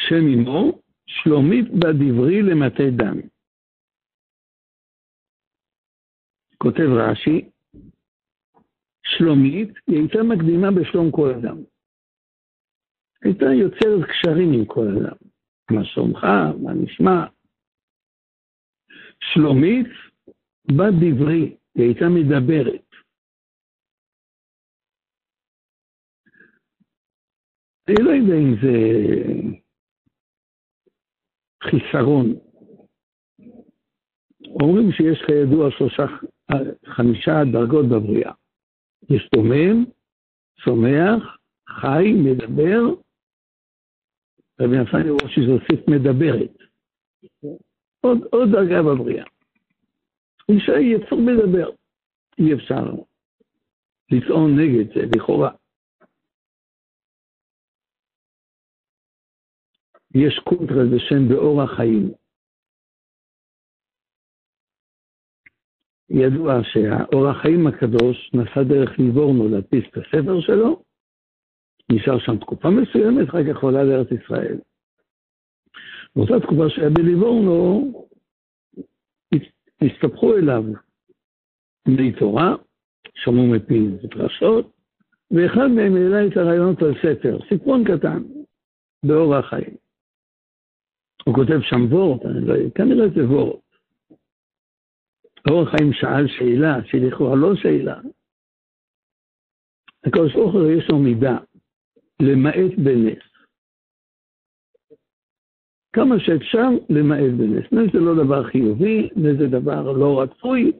שם 0.00 0.24
אמו, 0.34 0.78
שלומית 1.06 1.70
בדברי 1.70 2.42
למטה 2.42 2.82
דם. 2.96 3.20
כותב 6.58 6.88
רש"י, 7.00 7.50
שלומית, 9.06 9.68
היא 9.86 9.96
הייתה 9.98 10.18
מקדימה 10.22 10.68
בשלום 10.80 11.10
כל 11.10 11.30
אדם. 11.38 11.56
הייתה 13.24 13.44
יוצרת 13.44 14.10
קשרים 14.10 14.52
עם 14.52 14.64
כל 14.66 14.86
אדם. 14.88 15.16
מה 15.70 15.84
שלומך, 15.84 16.24
מה 16.62 16.72
נשמע. 16.74 17.26
שלומית 19.20 19.86
בדברי, 20.66 21.56
היא 21.74 21.84
הייתה 21.84 22.04
מדברת. 22.08 22.84
אני 27.88 27.96
לא 28.04 28.10
יודע 28.10 28.34
אם 28.34 28.54
זה 28.62 28.76
חיסרון. 31.62 32.34
אומרים 34.62 34.92
שיש 34.92 35.18
כידוע 35.26 35.70
שלושה, 35.70 36.02
חמישה 36.86 37.32
דרגות 37.52 37.86
בבריאה. 37.86 38.32
יש 39.10 39.28
דומם, 39.34 39.84
צומח, 40.64 41.38
חי, 41.68 42.12
מדבר, 42.24 42.80
רבי 44.60 44.76
נפני 44.78 45.10
ראשי 45.22 45.40
זה 45.46 45.52
הוסיף 45.52 45.88
מדברת. 45.88 46.56
עוד, 48.04 48.18
עוד 48.32 48.48
דרגה 48.52 48.82
בבריאה. 48.82 49.24
אישה 50.48 50.72
היא 50.76 50.96
יצור 50.96 51.18
מדבר. 51.20 51.70
אי 52.38 52.54
אפשר 52.54 52.84
לטעון 54.10 54.58
נגד 54.58 54.94
זה, 54.94 55.00
לכאורה. 55.16 55.50
יש 60.14 60.38
קונטרה 60.44 60.84
בשם 60.94 61.28
באור 61.28 61.62
החיים. 61.62 62.12
ידוע 66.10 66.52
שהאור 66.62 67.28
החיים 67.28 67.66
הקדוש 67.66 68.30
נסע 68.34 68.62
דרך 68.62 68.98
ליבורנו 68.98 69.48
להדפיס 69.48 69.84
את 69.90 69.96
הספר 69.96 70.40
שלו, 70.40 70.82
נשאר 71.92 72.18
שם 72.18 72.38
תקופה 72.38 72.68
מסוימת, 72.70 73.28
אחר 73.28 73.38
כך 73.52 73.62
עולה 73.62 73.84
לארץ 73.84 74.08
ישראל. 74.12 74.58
באותה 76.16 76.40
תקופה 76.46 76.68
שהיה 76.68 76.90
בליבורנו, 76.90 77.92
הסתבכו 79.80 80.36
אליו 80.36 80.64
בני 81.88 82.12
תורה, 82.12 82.54
שמעו 83.14 83.46
מפיו 83.46 83.90
דרשות, 84.02 84.72
ואחד 85.30 85.66
מהם 85.66 85.94
העלה 85.96 86.26
את 86.26 86.36
הרעיונות 86.36 86.82
על 86.82 86.94
ספר, 86.94 87.38
סיפרון 87.48 87.84
קטן, 87.84 88.22
באור 89.06 89.34
החיים. 89.34 89.76
הוא 91.24 91.34
כותב 91.34 91.60
שם 91.60 91.92
וורט, 91.92 92.22
לא, 92.24 92.54
כנראה 92.74 93.08
זה 93.08 93.28
וורט. 93.28 93.64
אור 95.50 95.62
החיים 95.62 95.92
שאל 95.92 96.28
שאלה, 96.28 96.84
שלכאורה 96.84 97.36
לא 97.36 97.56
שאלה. 97.56 98.00
הוא 100.34 100.70
יש 100.70 100.88
לו 100.90 100.98
מידה, 100.98 101.38
למעט 102.22 102.72
בנס. 102.84 103.33
כמה 105.94 106.14
שאפשר 106.18 106.68
למעט 106.90 107.32
בנס. 107.38 107.72
נס 107.72 107.92
זה 107.92 107.98
לא 108.00 108.24
דבר 108.24 108.44
חיובי, 108.50 109.08
נס 109.16 109.38
זה 109.38 109.46
דבר 109.46 109.92
לא 109.92 110.22
רצוי, 110.22 110.72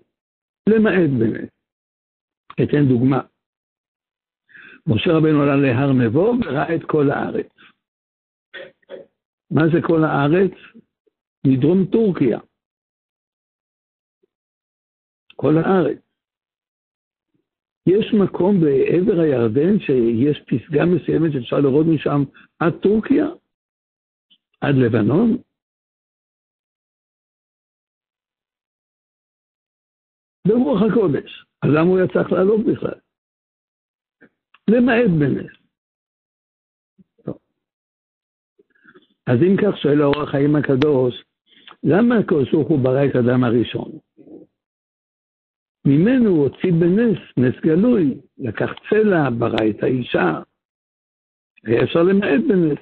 למעט 0.68 1.10
בנס. 1.18 1.48
אתן 2.62 2.88
דוגמה. 2.88 3.20
משה 4.86 5.10
רבנו 5.10 5.42
עלה 5.42 5.56
להר 5.56 5.92
נבו 5.92 6.32
וראה 6.44 6.74
את 6.74 6.84
כל 6.86 7.10
הארץ. 7.10 7.52
מה 9.50 9.62
זה 9.72 9.78
כל 9.86 10.04
הארץ? 10.04 10.52
מדרום 11.46 11.84
טורקיה. 11.92 12.38
כל 15.36 15.54
הארץ. 15.58 15.98
יש 17.86 18.14
מקום 18.14 18.60
בעבר 18.60 19.20
הירדן 19.20 19.78
שיש 19.78 20.42
פסגה 20.46 20.84
מסוימת 20.84 21.32
שאפשר 21.32 21.60
לראות 21.60 21.86
משם 21.86 22.22
עד 22.58 22.72
טורקיה? 22.82 23.26
עד 24.64 24.74
לבנון? 24.74 25.36
ברוח 30.48 30.82
הקודש. 30.82 31.44
אז 31.62 31.70
למה 31.70 31.88
הוא 31.88 31.98
היה 31.98 32.08
צריך 32.08 32.32
לעלות 32.32 32.60
בכלל? 32.66 33.00
למעט 34.70 35.10
בנס. 35.20 35.52
אז 39.26 39.38
אם 39.42 39.56
כך 39.62 39.78
שואל 39.82 40.02
האור 40.02 40.22
החיים 40.22 40.56
הקדוש, 40.56 41.14
למה 41.82 42.14
הקדוש 42.18 42.52
ברוך 42.52 42.68
הוא 42.68 42.84
ברא 42.84 43.04
את 43.06 43.14
האדם 43.14 43.44
הראשון? 43.44 43.90
ממנו 45.86 46.30
הוא 46.30 46.42
הוציא 46.48 46.72
בנס, 46.80 47.18
נס 47.36 47.60
גלוי, 47.62 48.20
לקח 48.38 48.70
צלע, 48.90 49.30
ברא 49.38 49.70
את 49.70 49.82
האישה. 49.82 50.42
היה 51.66 51.82
אפשר 51.84 52.02
למעט 52.02 52.40
בנס, 52.48 52.78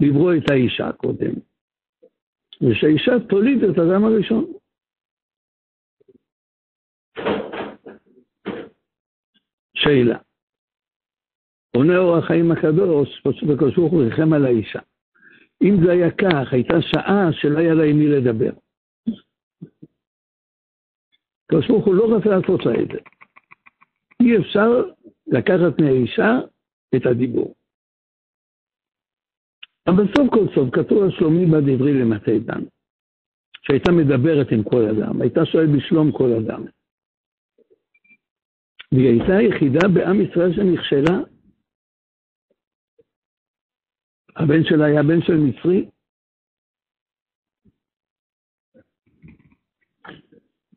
לברוא 0.00 0.34
את 0.34 0.50
האישה 0.50 0.92
קודם. 0.92 1.32
ושהאישה 2.60 3.12
תוליד 3.28 3.64
את 3.64 3.78
האדם 3.78 4.04
הראשון. 4.04 4.52
שאלה. 9.74 10.18
עונה 11.76 11.98
אור 11.98 12.16
החיים 12.16 12.52
הקדוש, 12.52 13.20
פשוט 13.20 13.50
הקדוש 13.50 13.76
ברוך 13.76 13.92
הוא 13.92 14.02
ריחם 14.02 14.32
על 14.32 14.44
האישה. 14.44 14.80
אם 15.62 15.76
זה 15.84 15.92
היה 15.92 16.10
כך, 16.10 16.52
הייתה 16.52 16.74
שעה 16.80 17.32
שלא 17.32 17.58
היה 17.58 17.74
לה 17.74 17.84
עם 17.84 17.96
מי 17.96 18.08
לדבר. 18.08 18.52
הקדוש 21.44 21.68
ברוך 21.68 21.86
הוא 21.86 21.94
לא 21.94 22.16
רצה 22.16 22.28
לעשות 22.28 22.66
לה 22.66 22.72
את 22.82 22.88
זה. 22.88 22.98
אי 24.20 24.38
אפשר 24.38 24.70
לקחת 25.26 25.80
מהאישה 25.80 26.38
את 26.96 27.06
הדיבור. 27.06 27.54
אבל 29.86 30.04
סוף 30.16 30.30
כל 30.30 30.46
סוף 30.54 30.68
כתוב 30.72 31.02
על 31.02 31.10
שלומי 31.10 31.46
בדברי 31.46 31.94
למטה 32.00 32.30
דן, 32.44 32.62
שהייתה 33.62 33.92
מדברת 33.92 34.46
עם 34.52 34.62
כל 34.62 34.82
אדם, 34.84 35.22
הייתה 35.22 35.40
שואלת 35.44 35.68
בשלום 35.76 36.12
כל 36.12 36.30
אדם. 36.44 36.64
והיא 38.92 39.08
הייתה 39.08 39.36
היחידה 39.36 39.88
בעם 39.94 40.20
ישראל 40.20 40.52
שנכשלה 40.52 41.32
הבן 44.36 44.64
שלה 44.64 44.84
היה 44.84 45.02
בן 45.02 45.22
של 45.22 45.36
מצרי. 45.36 45.88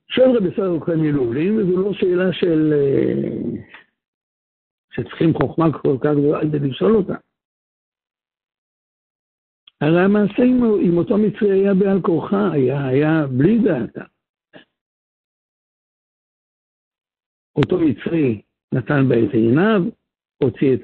שואל 0.07 0.37
רבי 0.37 0.55
סער 0.55 0.79
כהן 0.85 0.99
מלובלין, 0.99 1.57
וזו 1.57 1.81
לא 1.81 1.93
שאלה 1.93 2.33
של... 2.33 2.73
אה, 2.73 3.61
שצריכים 4.91 5.33
חוכמה 5.33 5.65
כל 5.81 5.97
כך 6.01 6.11
גדולה 6.11 6.41
כדי 6.41 6.69
לשאול 6.69 6.95
אותה. 6.95 7.15
הרי 9.81 10.01
המעשה 10.05 10.43
עם, 10.43 10.63
עם 10.85 10.97
אותו 10.97 11.17
מצרי 11.17 11.51
היה 11.51 11.73
בעל 11.73 12.01
כורחה, 12.01 12.51
היה, 12.53 12.87
היה 12.87 13.27
בלי 13.37 13.59
דעתה. 13.63 14.05
אותו 17.55 17.75
מצרי 17.79 18.41
נתן 18.73 19.09
בה 19.09 19.15
את 19.15 19.33
עיניו, 19.33 19.81
הוציא 20.43 20.73
את, 20.73 20.81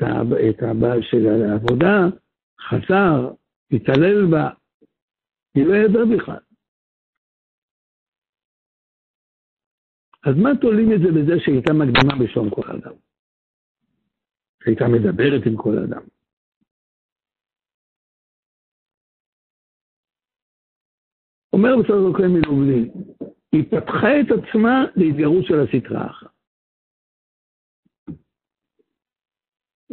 את 0.49 0.63
הבעל 0.63 1.01
שלה 1.01 1.38
לעבודה, 1.38 1.97
חזר, 2.62 3.34
התעלל 3.71 4.25
בה, 4.32 4.49
היא 5.56 5.65
לא 5.65 5.73
ידעה 5.75 6.06
בכלל. 6.15 6.43
אז 10.23 10.36
מה 10.43 10.49
תולים 10.62 10.91
את 10.93 10.99
זה 10.99 11.08
בזה 11.08 11.39
שהיא 11.43 11.56
הייתה 11.56 11.73
מקדימה 11.73 12.13
בשום 12.23 12.49
כל 12.49 12.71
אדם? 12.71 12.93
שהייתה 14.63 14.86
מדברת 14.88 15.41
עם 15.45 15.58
כל 15.58 15.77
אדם. 15.77 16.01
אומר 21.62 21.84
בסדר 21.84 21.95
אלוקים 21.95 22.34
מלובלין, 22.34 22.91
היא 23.52 23.63
פתחה 23.63 24.19
את 24.21 24.26
עצמה 24.32 24.86
להתגרות 24.95 25.45
של 25.45 25.60
הסטרה 25.60 26.06
אחת. 26.06 26.32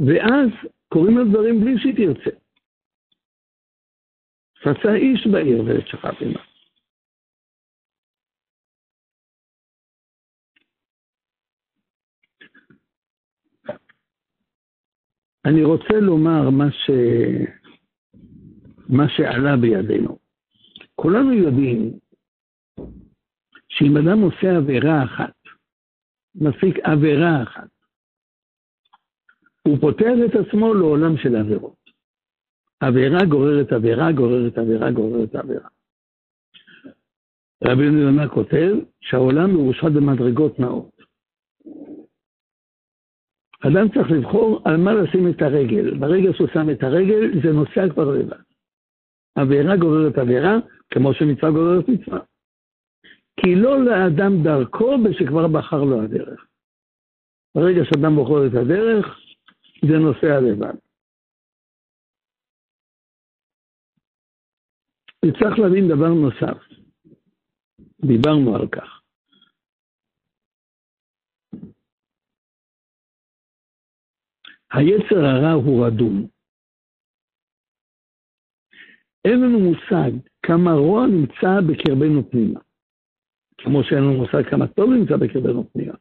ואז 0.07 0.49
קוראים 0.89 1.19
לה 1.19 1.25
דברים 1.25 1.61
בלי 1.61 1.79
שהיא 1.79 1.95
תרצה. 1.97 2.37
פצע 4.61 4.95
איש 4.95 5.27
בעיר 5.33 5.65
ושכב 5.67 6.15
עימה. 6.21 6.41
אני 15.45 15.65
רוצה 15.65 16.01
לומר 16.01 16.51
מה, 16.51 16.73
ש... 16.73 16.91
מה 18.89 19.09
שעלה 19.09 19.57
בידינו. 19.57 20.28
כולנו 21.01 21.33
יודעים 21.33 21.99
שאם 23.69 23.97
אדם 23.97 24.21
עושה 24.21 24.57
עבירה 24.57 25.05
אחת, 25.05 25.35
מפיק 26.35 26.79
עבירה 26.83 27.43
אחת, 27.43 27.69
הוא 29.63 29.79
פותח 29.81 30.15
את 30.27 30.35
עצמו 30.35 30.75
לעולם 30.75 31.17
של 31.17 31.37
עבירות. 31.37 31.91
עבירה 32.81 33.19
גוררת 33.29 33.73
עבירה, 33.73 34.13
גוררת 34.13 34.59
עבירה, 34.59 34.91
גוררת 34.91 35.35
עבירה. 35.35 35.69
רבי 37.65 37.85
יונה 37.85 38.29
כותב 38.29 38.73
שהעולם 39.01 39.51
מרושת 39.51 39.93
במדרגות 39.97 40.59
נאות. 40.59 41.03
אדם 43.61 43.89
צריך 43.89 44.11
לבחור 44.11 44.63
על 44.65 44.77
מה 44.77 44.95
לשים 44.95 45.31
את 45.31 45.43
הרגל. 45.43 45.99
ברגע 45.99 46.33
שהוא 46.33 46.49
שם 46.53 46.71
את 46.71 46.83
הרגל, 46.83 47.41
זה 47.43 47.53
נוסע 47.53 47.95
כבר 47.95 48.11
לבד. 48.11 48.48
עבירה 49.41 49.77
גוררת 49.77 50.19
עבירה, 50.19 50.55
כמו 50.91 51.15
שמצווה 51.15 51.51
גוררת 51.51 51.89
מצווה. 51.89 52.21
כי 53.41 53.55
לא 53.55 53.85
לאדם 53.85 54.33
דרכו 54.43 54.97
בשכבר 55.05 55.49
בחר 55.49 55.85
לו 55.85 56.03
הדרך. 56.03 56.47
ברגע 57.55 57.81
שאדם 57.85 58.15
בוחר 58.15 58.47
את 58.47 58.53
הדרך, 58.55 59.07
זה 59.89 59.97
נוסע 59.99 60.41
לבד. 60.41 60.79
וצריך 65.25 65.59
להבין 65.59 65.89
דבר 65.89 66.09
נוסף, 66.09 66.59
דיברנו 68.01 68.57
על 68.57 68.69
כך. 68.69 69.01
היצר 74.73 75.25
הרע 75.25 75.53
הוא 75.53 75.87
רדום. 75.87 76.38
אין 79.25 79.41
לנו 79.41 79.59
מושג 79.61 80.11
כמה 80.43 80.73
רוע 80.73 81.07
נמצא 81.07 81.61
בקרבנו 81.69 82.31
פנימה, 82.31 82.61
כמו 83.59 83.85
שאין 83.85 84.03
לנו 84.03 84.13
מושג 84.13 84.51
כמה 84.51 84.67
טוב 84.67 84.91
נמצא 84.91 85.17
בקרבנו 85.17 85.71
פנימה. 85.73 85.95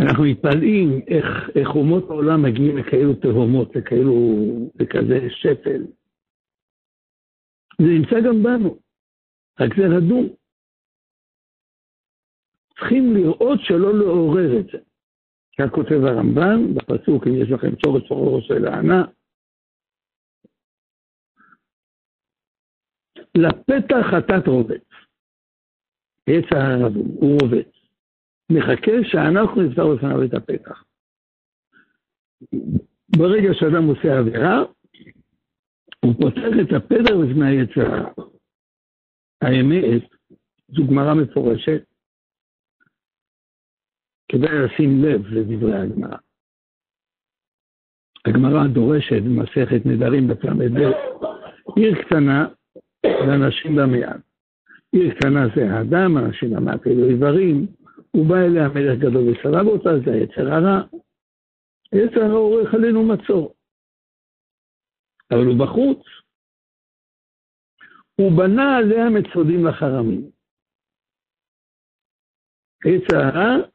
אנחנו 0.00 0.24
מתפלאים 0.24 1.00
איך, 1.08 1.26
איך 1.58 1.68
אומות 1.68 2.04
העולם 2.10 2.42
מגיעים 2.42 2.76
לכאלו 2.76 3.14
תהומות, 3.14 3.76
לכאלו, 3.76 4.14
לכזה 4.80 5.18
שפל. 5.30 5.82
זה 7.78 7.88
נמצא 7.98 8.16
גם 8.28 8.42
בנו, 8.42 8.78
רק 9.60 9.76
זה 9.76 9.96
רדום. 9.96 10.28
צריכים 12.78 13.16
לראות 13.16 13.58
שלא 13.62 13.98
לעורר 13.98 14.60
את 14.60 14.66
זה. 14.66 14.78
כך 15.58 15.70
כותב 15.70 16.04
הרמב"ן 16.04 16.74
בפסוק, 16.74 17.26
אם 17.26 17.42
יש 17.42 17.50
לכם 17.50 17.76
צורת 17.76 18.02
צורו 18.08 18.40
של 18.42 18.66
הענה. 18.66 19.04
לפתח 23.36 24.06
חטאת 24.10 24.46
רובץ. 24.46 24.82
עץ 26.26 26.44
הרדום, 26.50 27.06
הוא 27.06 27.38
רובץ. 27.40 27.68
מחכה 28.52 28.92
שאנחנו 29.02 29.62
נפתר 29.62 29.94
בפניו 29.94 30.24
את 30.24 30.34
הפתח. 30.34 30.84
ברגע 33.16 33.48
שאדם 33.52 33.84
עושה 33.84 34.18
עבירה, 34.18 34.62
הוא 36.04 36.14
פותח 36.20 36.52
את 36.62 36.72
הפתח 36.76 37.14
בפני 37.22 37.46
היצר. 37.46 38.04
האמת, 39.42 40.02
זו 40.68 40.86
גמרא 40.86 41.14
מפורשת, 41.14 41.82
כדאי 44.34 44.58
לשים 44.64 45.04
לב 45.04 45.26
לדברי 45.26 45.76
הגמרא. 45.76 46.16
הגמרא 48.26 48.66
דורשת 48.66 49.22
במסכת 49.22 49.86
נדרים 49.86 50.28
בפ"ב, 50.28 50.62
עיר 51.76 52.02
קטנה 52.02 52.48
ואנשים 53.06 53.76
במעט. 53.76 54.20
עיר 54.92 55.14
קטנה 55.14 55.40
זה 55.56 55.72
האדם, 55.72 56.18
אנשים 56.18 56.50
במעט 56.50 56.86
אלו 56.86 57.08
איברים, 57.08 57.66
הוא 58.10 58.26
בא 58.26 58.36
אליה 58.36 58.68
מלך 58.68 58.98
גדול 58.98 59.28
וסרב 59.28 59.66
אותה, 59.66 59.90
זה 60.04 60.12
היצר 60.12 60.54
הרע. 60.54 60.82
היצר 61.92 62.22
הרע 62.22 62.34
עורך 62.34 62.74
עלינו 62.74 63.02
מצור. 63.02 63.54
אבל 65.30 65.46
הוא 65.46 65.58
בחוץ. 65.58 66.02
הוא 68.14 68.32
בנה 68.38 68.76
עליה 68.76 69.10
מצודים 69.10 69.66
וחרמים. 69.66 70.30
היצר 72.84 73.16
הרע 73.16 73.73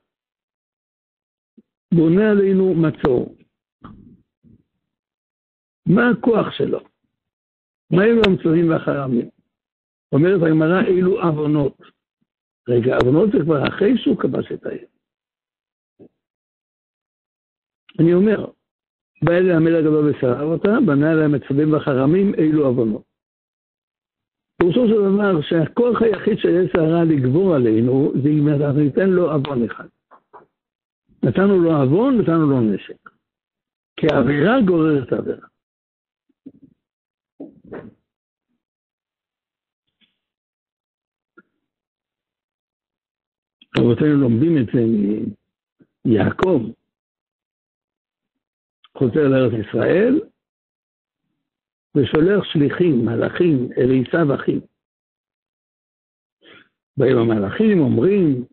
בונה 1.93 2.32
עלינו 2.32 2.73
מצור. 2.73 3.36
מה 5.86 6.10
הכוח 6.10 6.52
שלו? 6.52 6.80
מה 7.91 8.04
אלו 8.04 8.21
המצודים 8.28 8.69
והחרמים? 8.69 9.30
אומרת 10.12 10.41
הגמרא, 10.41 10.82
אילו 10.88 11.21
עוונות. 11.21 11.78
רגע, 12.69 12.95
עוונות 12.95 13.30
זה 13.32 13.38
כבר 13.43 13.67
אחרי 13.67 13.97
שהוא 13.97 14.17
כבש 14.17 14.52
את 14.52 14.65
העיר. 14.65 14.88
אני 17.99 18.13
אומר, 18.13 18.45
בא 19.23 19.32
אליה 19.32 19.56
המלך 19.56 19.75
הגדול 19.80 20.10
ושרב 20.10 20.41
אותה, 20.41 20.69
בנה 20.86 21.12
עליה 21.12 21.28
מצבים 21.28 21.73
וחרמים, 21.73 22.34
אילו 22.34 22.65
עוונות. 22.65 23.04
פירושו 24.58 24.88
של 24.88 24.95
דבר 24.95 25.41
שהכוח 25.41 26.02
היחיד 26.02 26.38
של 26.38 26.49
עץ 26.49 26.75
הרע 26.75 27.04
לגבור 27.04 27.56
עלינו, 27.56 28.12
זה 28.23 28.30
אם 28.30 28.47
אנחנו 28.47 28.80
ניתן 28.80 29.10
לו 29.10 29.32
עוון 29.32 29.65
אחד. 29.65 29.88
נתנו 31.30 31.60
לו 31.60 31.72
עוון, 31.72 32.22
נתנו 32.22 32.50
לו 32.50 32.62
נשק. 32.62 33.10
כי 34.00 34.08
עבירה 34.08 34.62
גוררת 34.68 35.13
עבירה. 35.13 35.48
רבותינו 43.78 44.15
לומדים 44.15 44.58
את 44.58 44.65
זה 44.74 44.82
מיעקב, 46.06 46.62
חוזר 48.98 49.28
לארץ 49.28 49.54
ישראל, 49.68 50.20
ושולח 51.96 52.44
שליחים, 52.44 53.06
מלאכים, 53.06 53.70
אל 53.78 53.89
עשיו 54.08 54.36
אחיו. 54.36 54.60
באים 56.98 57.18
המלאכים, 57.18 57.80
אומרים, 57.80 58.46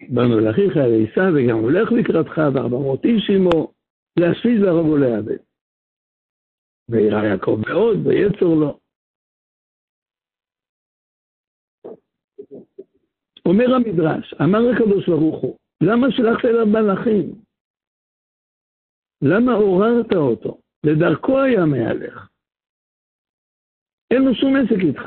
באנו 0.00 0.40
לאחיך 0.40 0.76
אל 0.76 0.92
עשיו, 1.04 1.32
וגם 1.34 1.58
הולך 1.58 1.92
לקראתך, 1.92 2.38
וארבע 2.54 2.78
מאות 2.78 3.04
איש 3.04 3.30
עמו, 3.30 3.72
להשפיז 4.18 4.62
להרוג 4.62 4.86
ולאבד. 4.86 5.42
וירא 6.88 7.24
יעקב 7.24 7.58
מאוד, 7.68 8.06
ויצר 8.06 8.54
לו. 8.60 8.78
אומר 13.46 13.74
המדרש, 13.74 14.34
אמר 14.34 14.58
הקדוש 14.72 15.08
ברוך 15.08 15.42
הוא, 15.42 15.58
למה 15.82 16.06
שלחת 16.10 16.44
אליו 16.44 16.66
מלאכים? 16.66 17.46
למה 19.22 19.52
עוררת 19.52 20.12
אותו? 20.16 20.60
לדרכו 20.84 21.40
היה 21.40 21.64
מהלך. 21.66 22.28
אין 24.10 24.22
לו 24.22 24.34
שום 24.34 24.56
עסק 24.56 24.80
איתך. 24.84 25.02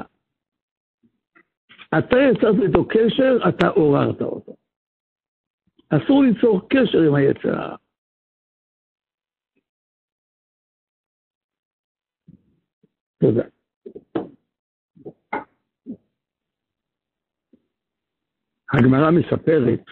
אתה 1.98 2.18
יצרת 2.32 2.56
איתו 2.68 2.88
קשר, 2.88 3.50
אתה 3.50 3.68
עוררת 3.68 4.22
אותו. 4.22 4.49
אסור 5.90 6.24
ליצור 6.24 6.70
קשר 6.70 7.00
עם 7.08 7.16
היצר 7.16 7.60
הרע. 7.60 7.76
תודה. 13.20 13.44
הגמרא 18.74 19.12
מספרת 19.12 19.84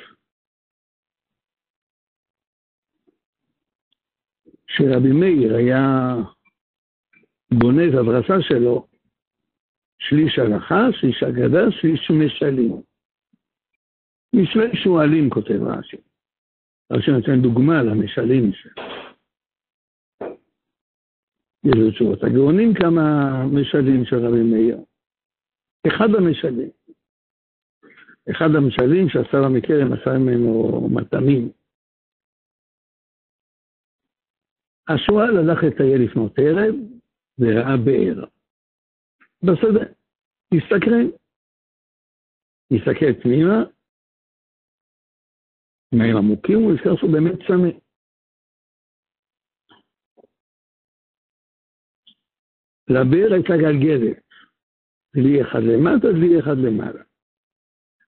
שרבי 4.67 5.11
מאיר 5.11 5.55
היה 5.55 6.15
בונה 7.51 7.81
את 7.83 7.93
הדרסה 7.93 8.41
שלו 8.41 8.87
שליש 9.99 10.39
הלכה, 10.39 10.81
שליש 10.91 11.23
אגדה, 11.23 11.71
שליש 11.71 12.11
משלים. 12.11 12.81
משלי 14.33 14.77
שועלים, 14.83 15.29
כותב 15.29 15.59
רש"י. 15.63 15.97
רש"י 16.91 17.11
נותן 17.11 17.41
דוגמה 17.41 17.83
למשלים 17.83 18.53
שלו. 18.53 18.83
יש 21.65 21.75
לו 21.75 21.91
תשובות. 21.91 22.23
הגאונים 22.23 22.73
כמה 22.73 23.03
משלים 23.53 24.05
של 24.05 24.15
רבי 24.15 24.43
מאיר. 24.51 24.77
אחד 25.87 26.09
המשלים. 26.17 26.69
אחד 28.31 28.49
המשלים 28.57 29.09
לו 29.37 29.49
מכרם 29.49 29.93
עשה 29.93 30.17
ממנו 30.19 30.87
מטעמים. 30.95 31.51
השועל 34.89 35.37
הלך 35.37 35.63
לטייל 35.63 36.01
לפנות 36.05 36.39
ערב 36.39 36.75
וראה 37.39 37.77
באר. 37.85 38.25
בשדה. 39.43 39.85
הסתקרן. 40.53 41.07
הסתכל 42.71 43.21
פנימה, 43.23 43.63
מים 45.93 46.17
עמוקים, 46.17 46.59
הוא 46.59 46.73
נזכר 46.73 46.95
שהוא 46.95 47.11
באמת 47.11 47.39
צמא. 47.47 47.69
לבאר 52.89 53.33
הייתה 53.33 53.53
גלגלת, 53.57 54.23
דלי 55.15 55.41
אחד 55.41 55.59
למטה, 55.59 56.07
דלי 56.07 56.39
אחד 56.39 56.57
למעלה. 56.57 57.03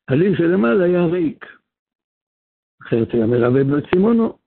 הלי 0.10 0.36
שלמעלה 0.38 0.86
היה 0.86 1.06
ריק. 1.06 1.46
אחרת 2.82 3.13
היה 3.13 3.26
מרבב 3.26 3.65
בצימונו. 3.78 4.39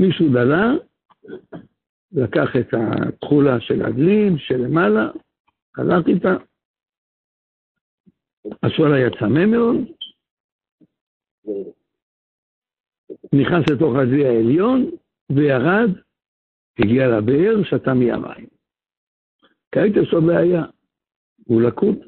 מישהו 0.00 0.26
דלה, 0.32 0.66
לקח 2.12 2.48
את 2.60 2.74
התכולה 2.74 3.60
של 3.60 3.84
הדלים 3.84 4.38
שלמעלה, 4.38 5.10
הלך 5.76 6.06
איתה. 6.06 6.36
השועל 8.62 8.94
היה 8.94 9.10
צמא 9.10 9.46
מאוד, 9.46 9.76
נכנס 13.32 13.70
לתוך 13.70 13.96
הדלי 13.96 14.26
העליון 14.26 14.90
וירד, 15.32 15.90
הגיע 16.78 17.08
לבאר, 17.08 17.64
שתה 17.64 17.94
מהמים. 17.94 18.46
כעת 19.72 19.92
יש 20.02 20.12
לו 20.12 20.22
בעיה, 20.22 20.62
הוא 21.44 21.62
לקוד. 21.62 21.98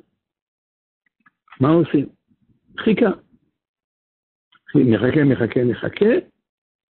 מה 1.61 1.69
עושים? 1.69 2.09
חיכה. 2.79 3.11
מחכה, 4.75 5.25
מחכה, 5.25 5.61
מחכה, 5.65 6.13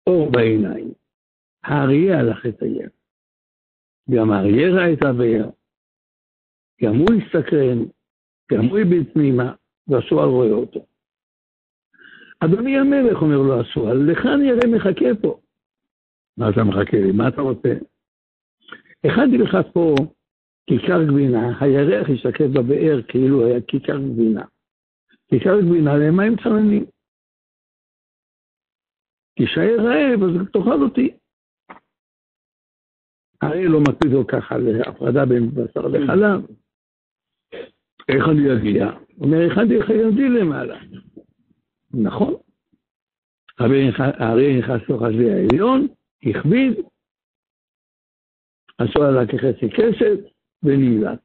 אור 0.07 0.33
בעיניים. 0.33 0.93
האריה 1.65 2.19
הלך 2.19 2.45
לטייל. 2.45 2.89
גם 4.11 4.31
האריה 4.31 4.69
ראה 4.69 4.93
את 4.93 5.03
הבאר, 5.03 5.51
גם 6.83 6.95
הוא 6.95 7.09
הסתקרן, 7.11 7.79
גם 8.53 8.65
הוא 8.65 8.79
הביט 8.79 9.15
פנימה, 9.15 9.55
והשועל 9.89 10.29
רואה 10.29 10.51
אותו. 10.51 10.87
אדוני 12.45 12.79
המלך, 12.79 13.23
אומר 13.23 13.37
לו 13.37 13.61
השועל, 13.61 13.97
לך 14.11 14.27
אני 14.35 14.51
הרי 14.51 14.77
מחכה 14.77 15.23
פה. 15.23 15.41
מה 16.37 16.51
אתה 16.51 16.65
מחכה 16.65 16.97
לי? 16.97 17.13
מה 17.13 17.29
אתה 17.29 17.41
רוצה? 17.41 17.69
הכנתי 19.05 19.39
לך 19.39 19.57
פה 19.73 19.95
כיכר 20.67 21.05
גבינה, 21.09 21.59
הירח 21.61 22.09
ישתקף 22.09 22.47
בבאר 22.55 23.03
כאילו 23.09 23.47
היה 23.47 23.61
כיכר 23.61 23.99
גבינה. 23.99 24.45
כיכר 25.29 25.61
גבינה 25.61 25.97
למים 25.97 26.37
צננים. 26.37 26.85
תישאר 29.37 29.77
רעב, 29.79 30.23
אז 30.23 30.49
תאכל 30.53 30.83
אותי. 30.83 31.17
הרי 33.43 33.69
לא 33.69 33.81
מקפיד 33.81 34.13
כל 34.13 34.25
כך 34.29 34.53
על 34.53 34.83
הפרדה 34.87 35.27
בין 35.27 35.51
בשר 35.51 35.87
לחלב. 35.87 36.47
איך 38.09 38.25
אני 38.31 38.53
אגיע? 38.53 38.87
הוא 38.87 39.27
אומר, 39.27 39.39
הכנתי 39.53 39.79
לך 39.79 39.91
למעלה. 40.41 40.81
נכון. 41.95 42.35
האריה 43.59 44.59
נכנס 44.59 44.83
לתוך 44.83 45.03
השבי 45.03 45.31
העליון, 45.31 45.87
הכביד, 46.23 46.73
עשו 48.79 49.03
עליו 49.03 49.27
כחצי 49.29 49.69
קשת, 49.69 50.33
ונמלט. 50.63 51.21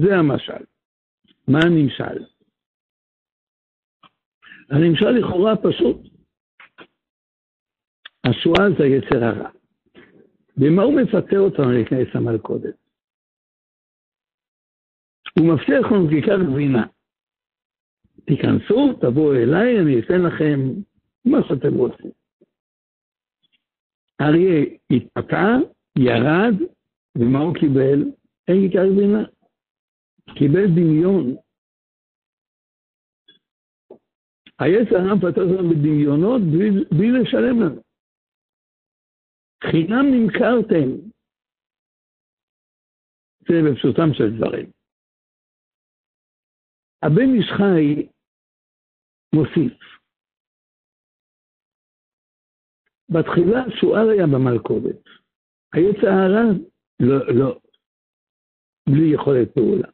זה 0.00 0.16
המשל. 0.16 0.64
מה 1.48 1.58
הנמשל? 1.58 2.24
הנמשל 4.70 5.10
לכאורה 5.10 5.52
פשוט. 5.56 5.96
השועל 8.24 8.72
זה 8.78 8.84
יצר 8.84 9.24
הרע. 9.24 9.50
במה 10.56 10.82
הוא 10.82 11.00
מפתה 11.00 11.36
אותנו 11.36 11.72
להיכנס 11.72 12.14
למלכודת? 12.14 12.76
הוא 15.38 15.54
מבטיח 15.54 15.92
לנו 15.92 16.08
כיכר 16.08 16.42
גבינה. 16.52 16.86
תיכנסו, 18.26 18.92
תבואו 19.00 19.34
אליי, 19.34 19.80
אני 19.80 20.00
אתן 20.00 20.22
לכם 20.26 20.58
מה 21.24 21.38
שאתם 21.48 21.74
רוצים. 21.74 22.10
אריה 24.20 24.64
התפתה, 24.90 25.46
ירד, 25.98 26.54
ומה 27.18 27.38
הוא 27.38 27.54
קיבל? 27.54 27.98
אין 28.48 28.56
כיכר 28.70 28.86
גבינה. 28.92 29.24
קיבל 30.38 30.66
דמיון. 30.76 31.36
היצר 34.58 34.96
הרע 34.96 35.16
פתח 35.16 35.42
אותנו 35.42 35.70
בדמיונות 35.70 36.42
בלי, 36.42 36.70
בלי 36.98 37.10
לשלם 37.12 37.60
לנו. 37.60 37.82
חינם 39.64 40.06
נמכרתם. 40.12 40.88
זה 43.48 43.54
בפשוטם 43.66 44.14
של 44.14 44.36
דברים. 44.36 44.70
הבן 47.02 47.34
איש 47.34 47.50
חי 47.56 48.15
מוסיף. 49.36 49.78
בתחילה 53.08 53.62
שועל 53.80 54.10
היה 54.10 54.26
במלכודת. 54.26 55.02
היצע 55.74 56.10
הרע, 56.12 56.46
לא, 57.00 57.34
לא, 57.38 57.60
בלי 58.88 59.14
יכולת 59.14 59.54
פעולה. 59.54 59.88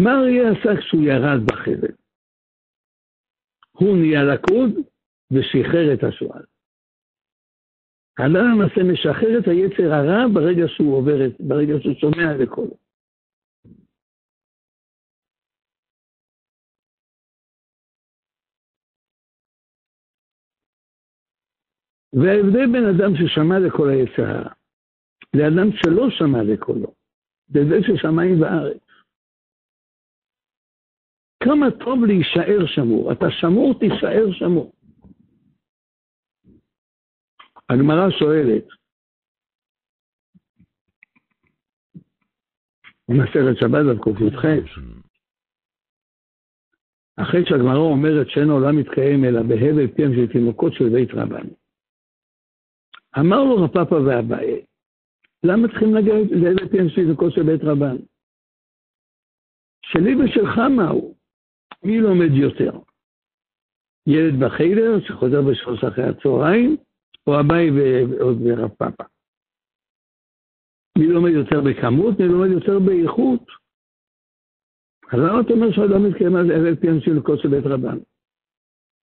מה 0.00 0.10
אריה 0.10 0.50
עשה 0.50 0.80
כשהוא 0.80 1.02
ירד 1.02 1.40
בחבל? 1.46 1.94
הוא 3.72 3.96
נהיה 3.96 4.22
לקוד 4.24 4.70
ושחרר 5.32 5.94
את 5.94 6.04
השועל. 6.04 6.44
האדם 8.18 8.44
למעשה 8.52 8.80
משחרר 8.92 9.38
את 9.38 9.48
היצר 9.48 9.92
הרע 9.94 10.28
ברגע 10.34 10.64
שהוא 10.68 10.96
עובר, 10.96 11.18
ברגע 11.48 11.74
שהוא 11.82 11.94
שומע 12.00 12.36
לקולו. 12.42 12.85
וההבדל 22.16 22.66
בין 22.72 22.84
אדם 22.84 23.12
ששמע 23.16 23.58
לקול 23.58 23.90
היצר 23.90 24.22
הרע 24.22 24.52
לאדם 25.34 25.72
שלא 25.72 26.10
שמע 26.10 26.42
לקולו, 26.42 26.94
זה 27.48 27.60
הבדל 27.60 27.82
של 27.82 27.96
שמיים 27.96 28.42
וארץ. 28.42 28.86
כמה 31.42 31.66
טוב 31.84 32.04
להישאר 32.04 32.66
שמור. 32.66 33.12
אתה 33.12 33.26
שמור, 33.30 33.78
תישאר 33.78 34.32
שמור. 34.32 34.72
הגמרא 37.70 38.10
שואלת, 38.18 38.64
במסכת 43.08 43.60
שבת 43.60 43.84
על 43.90 43.98
קי"ח, 44.04 44.44
אחרי 47.16 47.40
שהגמרא 47.48 47.76
אומרת 47.76 48.26
שאין 48.30 48.50
העולם 48.50 48.76
מתקיים 48.76 49.24
אלא 49.24 49.42
בהבל 49.42 49.94
פיהם 49.94 50.12
של 50.14 50.32
תינוקות 50.32 50.72
של 50.72 50.88
בית 50.88 51.10
רבן. 51.14 51.48
אמר 53.18 53.44
לו 53.44 53.64
רפאפא 53.64 53.94
ואביי, 53.94 54.64
למה 55.44 55.68
צריכים 55.68 55.94
להגיע 55.94 56.14
להבל 56.30 56.68
פיהם 56.68 56.88
של 56.88 56.94
תינוקות 56.94 57.32
של 57.32 57.42
בית 57.42 57.60
רבן? 57.64 57.96
שלי 59.82 60.14
ושלך 60.14 60.58
מהו? 60.76 61.14
מי 61.82 62.00
לומד 62.00 62.30
יותר? 62.32 62.72
ילד 64.06 64.34
בחדר 64.44 65.00
שחוזר 65.00 65.42
בשלוש 65.42 65.84
אחרי 65.84 66.04
הצהריים, 66.04 66.76
או 67.26 67.40
אביי 67.40 67.70
ועוד 67.70 68.38
רב 68.56 68.70
פאפה. 68.70 69.04
מי 70.98 71.06
לומד 71.06 71.30
יותר 71.30 71.60
בכמות, 71.60 72.20
מי 72.20 72.28
לומד 72.28 72.50
יותר 72.50 72.78
באיכות. 72.78 73.46
אז 75.12 75.18
למה 75.18 75.40
אתה 75.40 75.52
אומר 75.52 75.72
שהאדם 75.72 76.08
מתקיים 76.08 76.36
על 76.36 76.76
פי 76.80 76.88
אנשים 76.88 77.16
לקודש 77.16 77.42
של 77.42 77.48
בית 77.48 77.66
רבן? 77.66 77.98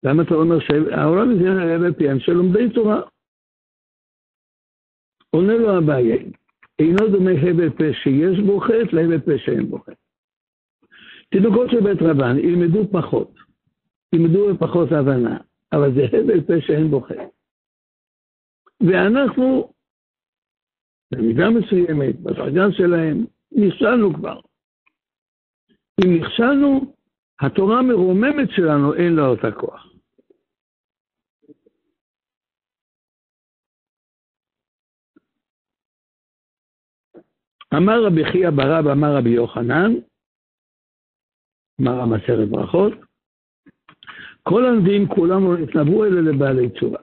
למה 0.03 0.23
אתה 0.23 0.35
אומר 0.35 0.59
שהעולם 0.61 1.31
מתקיים 1.31 1.85
על 1.85 1.95
פי 1.95 2.11
אנשי 2.11 2.31
לומדי 2.31 2.75
תורה? 2.75 3.01
עונה 5.31 5.55
לו 5.57 5.79
אביי, 5.79 6.31
אינו 6.79 7.09
דומה 7.13 7.31
הבל 7.31 7.71
פה 7.71 7.85
שיש 7.93 8.41
בו 8.47 8.61
חטא 8.61 8.97
להבל 8.97 9.21
פה 9.21 9.39
שאין 9.39 9.71
בו 9.71 9.79
חטא. 9.79 9.93
תינוקות 11.31 11.71
של 11.71 11.81
בית 11.81 12.03
רבן 12.03 12.39
ילמדו 12.39 12.89
פחות, 12.93 13.35
ילמדו 14.15 14.55
בפחות 14.55 14.93
הבנה, 14.93 15.39
אבל 15.73 15.95
זה 15.95 16.05
הבל 16.05 16.41
פה 16.41 16.53
שאין 16.61 16.91
בו 16.91 17.01
חטא. 17.01 17.27
ואנחנו, 18.81 19.73
במידה 21.15 21.51
מסוימת, 21.51 22.21
בדרגה 22.21 22.73
שלהם, 22.73 23.27
נכשלנו 23.53 24.15
כבר. 24.15 24.41
אם 26.05 26.21
נכשלנו, 26.21 26.95
התורה 27.41 27.79
המרוממת 27.79 28.51
שלנו 28.51 28.95
אין 28.95 29.15
לה 29.15 29.27
אותה 29.27 29.53
כוח. 29.53 29.88
אמר 37.75 38.07
רבי 38.07 38.25
חייא 38.25 38.51
ברב, 38.51 38.87
אמר 38.87 39.17
רבי 39.17 39.31
יוחנן, 39.31 39.93
אמר 41.81 42.01
המסרת 42.01 42.49
ברכות, 42.49 42.93
כל 44.43 44.67
הנביאים 44.67 45.09
כולם 45.09 45.45
לא 45.45 45.59
נתנבאו 45.59 46.05
אלא 46.05 46.21
לבעלי 46.21 46.69
תשובה. 46.69 46.99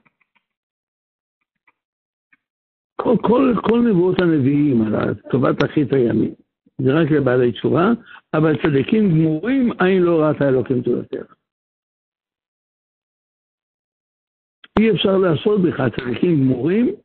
כל, 2.96 3.16
כל, 3.22 3.54
כל 3.70 3.80
נבואות 3.90 4.20
הנביאים 4.22 4.82
על 4.82 5.14
טובת 5.32 5.64
אחית 5.66 5.94
הימים, 5.94 6.34
זה 6.82 6.94
רק 6.94 7.12
לבעלי 7.12 7.52
תשובה, 7.52 7.86
אבל 8.34 8.54
צדיקים 8.64 9.10
גמורים, 9.10 9.72
עין 9.80 10.02
לא 10.02 10.22
ראתה 10.22 10.50
אלוקים 10.50 10.82
תורתך. 10.82 11.34
אי 14.80 14.92
אפשר 14.92 15.18
לעשות 15.18 15.62
בכלל 15.62 15.90
צדיקים 15.90 16.36
גמורים, 16.40 16.96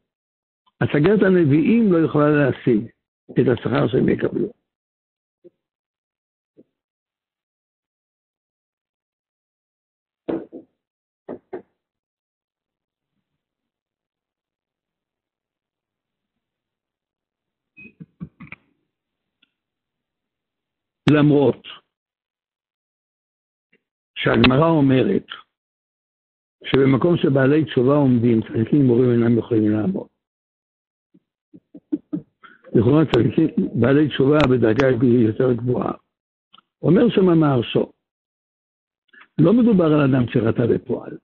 הצגת 0.81 1.23
הנביאים 1.23 1.93
לא 1.93 1.99
יכולה 1.99 2.31
להשיג 2.31 2.87
את 3.33 3.47
השכר 3.53 3.89
שהם 3.89 4.09
יקבלו. 4.09 4.61
למרות 21.11 21.63
שהגמרא 24.15 24.69
אומרת 24.69 25.27
שבמקום 26.65 27.17
שבעלי 27.17 27.65
תשובה 27.65 27.95
עומדים, 27.95 28.41
צדיקים 28.43 28.87
מורים 28.87 29.11
אינם 29.11 29.39
יכולים 29.39 29.71
לעמוד. 29.71 30.20
לכאורה 32.75 33.03
צדיקים, 33.13 33.49
בעלי 33.81 34.09
תשובה 34.09 34.39
בדרגה 34.51 34.87
יותר 35.05 35.53
גבוהה. 35.53 35.93
אומר 36.83 37.09
שם 37.09 37.29
המהרשו, 37.29 37.93
לא 39.39 39.53
מדובר 39.53 39.85
על 39.85 40.01
אדם 40.01 40.27
שחטא 40.29 40.67
בפועל. 40.75 41.19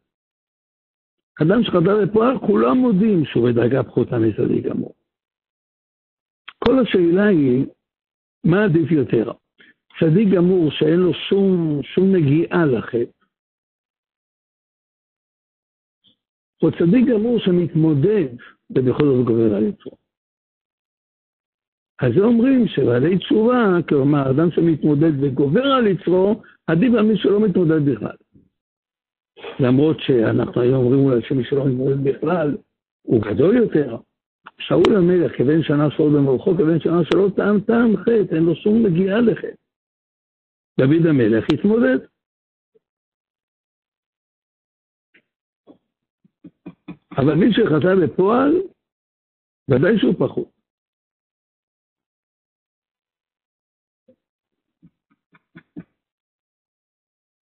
אדם 1.42 1.62
שחטא 1.62 2.04
בפועל, 2.04 2.38
כולם 2.38 2.76
מודים 2.76 3.24
שהוא 3.24 3.48
בדרגה 3.50 3.82
פחותה 3.82 4.16
מצדיק 4.18 4.64
גמור. 4.64 4.94
כל 6.64 6.78
השאלה 6.82 7.26
היא, 7.26 7.66
מה 8.44 8.64
עדיף 8.64 8.90
יותר? 8.90 9.32
צדיק 10.00 10.28
גמור 10.36 10.70
שאין 10.70 11.00
לו 11.00 11.14
שום, 11.14 11.80
שום 11.82 12.04
נגיעה 12.16 12.66
לחטא, 12.66 13.16
או 16.62 16.70
צדיק 16.70 17.04
גמור 17.12 17.38
שמתמודד 17.38 18.28
ובכל 18.70 19.04
זאת 19.04 19.26
גובר 19.26 19.54
על 19.56 19.62
יצרו. 19.62 20.05
אז 22.02 22.12
אומרים 22.18 22.68
שבעלי 22.68 23.18
תשובה, 23.18 23.78
כלומר, 23.88 24.30
אדם 24.30 24.50
שמתמודד 24.50 25.12
וגובר 25.22 25.64
על 25.64 25.86
יצרו, 25.86 26.42
עדיף 26.66 26.94
על 26.98 27.02
מי 27.02 27.18
שלא 27.18 27.40
מתמודד 27.40 27.88
בכלל. 27.90 28.16
למרות 29.60 29.96
שאנחנו 30.00 30.60
היום 30.60 30.74
אומרים 30.74 31.00
אולי 31.00 31.22
שמי 31.22 31.44
שלא 31.44 31.66
מתמודד 31.66 32.04
בכלל, 32.04 32.56
הוא 33.02 33.22
גדול 33.22 33.56
יותר. 33.56 33.96
שאול 34.58 34.96
המלך, 34.96 35.38
כבן 35.38 35.62
שנה 35.62 35.90
שאול 35.90 36.12
במרחו, 36.16 36.54
כבן 36.54 36.80
שנה 36.80 37.04
שלא 37.04 37.28
טעם 37.36 37.60
טעם 37.60 37.96
חטא, 37.96 38.34
אין 38.34 38.44
לו 38.44 38.54
שום 38.54 38.86
נגיעה 38.86 39.20
לחטא. 39.20 39.56
דוד 40.80 41.06
המלך 41.08 41.44
התמודד. 41.54 41.98
אבל 47.18 47.34
מי 47.34 47.52
שחטא 47.52 47.94
בפועל, 48.04 48.62
ודאי 49.70 49.98
שהוא 49.98 50.14
פחות. 50.18 50.55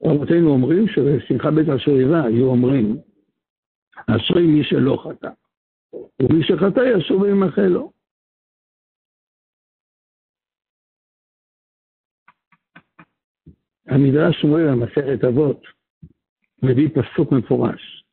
רבותינו 0.06 0.50
אומרים 0.50 0.88
שבשמחה 0.88 1.50
בית 1.50 1.68
השואבה 1.68 2.24
היו 2.24 2.46
אומרים, 2.46 2.96
אשרי 4.06 4.46
מי 4.46 4.64
שלא 4.64 4.96
חטא, 5.04 5.30
ומי 6.22 6.44
שחטא 6.44 6.80
ישוב 6.80 7.22
וימחה 7.22 7.66
לו. 7.66 7.92
המדרש 13.86 14.40
שמואל 14.40 14.68
המסכת 14.68 15.24
אבות 15.24 15.62
מביא 16.62 16.88
פסוק 16.88 17.32
מפורש 17.32 18.04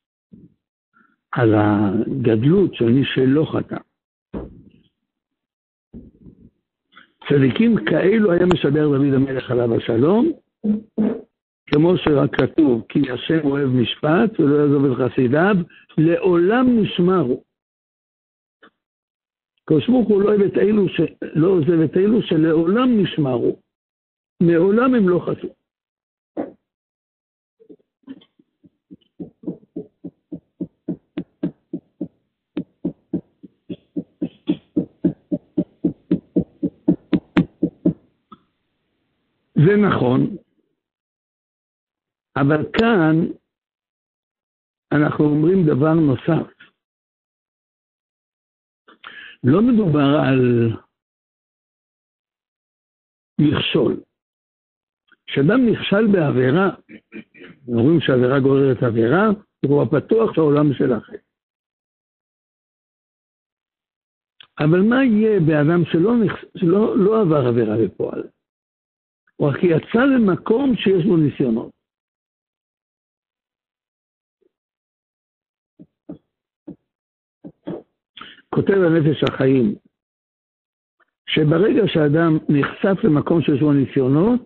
על 1.31 1.53
הגדלות 1.55 2.73
של 2.73 2.85
מי 2.85 3.05
שלא 3.05 3.45
חטא. 3.45 3.77
צדיקים 7.29 7.75
כאלו 7.85 8.31
היה 8.31 8.45
משדר 8.45 8.87
דוד 8.87 9.13
המלך 9.13 9.51
עליו 9.51 9.75
השלום, 9.75 10.31
כמו 11.73 11.97
שרק 11.97 12.35
כתוב, 12.35 12.85
כי 12.89 13.11
השם 13.11 13.39
אוהב 13.43 13.69
משפט 13.69 14.39
ולא 14.39 14.55
יעזוב 14.55 14.85
את 14.85 14.97
חסידיו, 14.97 15.55
לעולם 15.97 16.81
נשמרו. 16.81 17.43
הקדוש 19.63 19.87
ברוך 19.87 20.07
הוא 20.07 20.21
לא 20.21 20.29
אוהב 20.29 20.41
את 20.41 20.57
אלו, 20.57 20.89
ש... 20.89 21.01
לא 21.33 21.47
עוזב 21.47 21.79
את 21.85 21.97
אלו 21.97 22.21
שלעולם 22.21 23.01
נשמרו. 23.01 23.59
מעולם 24.41 24.95
הם 24.95 25.09
לא 25.09 25.19
חטאו. 25.25 25.49
זה 39.65 39.75
נכון, 39.77 40.35
אבל 42.35 42.61
כאן 42.73 43.15
אנחנו 44.91 45.25
אומרים 45.25 45.65
דבר 45.65 45.93
נוסף. 45.93 46.53
לא 49.43 49.61
מדובר 49.61 50.09
על 50.27 50.69
מכשול. 53.41 54.01
כשאדם 55.27 55.59
נכשל 55.71 56.07
בעבירה, 56.13 56.69
אומרים 57.67 57.99
שעבירה 57.99 58.39
גוררת 58.39 58.83
עבירה, 58.83 59.25
הוא 59.65 59.83
הפתוח 59.83 60.37
לעולם 60.37 60.73
של 60.73 60.97
אחר. 60.97 61.17
אבל 64.59 64.81
מה 64.89 65.03
יהיה 65.03 65.39
באדם 65.39 65.85
שלא. 65.91 66.11
שלא 66.57 66.97
לא 66.97 67.21
עבר 67.21 67.47
עבירה 67.47 67.75
בפועל? 67.85 68.23
הוא 69.35 69.49
רק 69.49 69.63
יצא 69.63 70.03
למקום 70.05 70.75
שיש 70.75 71.05
בו 71.05 71.17
ניסיונות. 71.17 71.80
כותב 78.55 78.77
הנפש 78.87 79.23
החיים, 79.23 79.75
שברגע 81.29 81.83
שאדם 81.87 82.37
נחשף 82.49 83.03
למקום 83.03 83.41
שיש 83.41 83.59
בו 83.61 83.73
ניסיונות, 83.73 84.45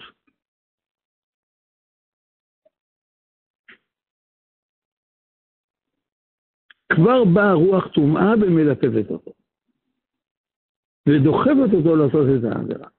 כבר 6.94 7.24
באה 7.34 7.54
רוח 7.54 7.88
טומאה 7.94 8.34
ומלטפת 8.42 9.12
אותו, 9.12 9.32
ודוחפת 11.10 11.72
אותו 11.78 11.96
לעשות 11.96 12.26
את 12.40 12.44
העבירה. 12.44 12.90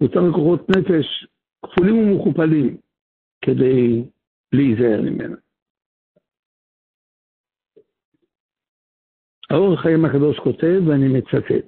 הוא 0.00 0.08
צריך 0.08 0.34
כוחות 0.34 0.60
נפש 0.70 1.26
כפולים 1.62 1.94
ומכופלים 1.98 2.76
כדי 3.44 4.04
להיזהר 4.52 5.02
ממנה. 5.02 5.43
האור 9.54 9.74
החיים 9.74 10.04
הקדוש 10.04 10.38
כותב, 10.38 10.80
ואני 10.86 11.08
מצטט, 11.18 11.66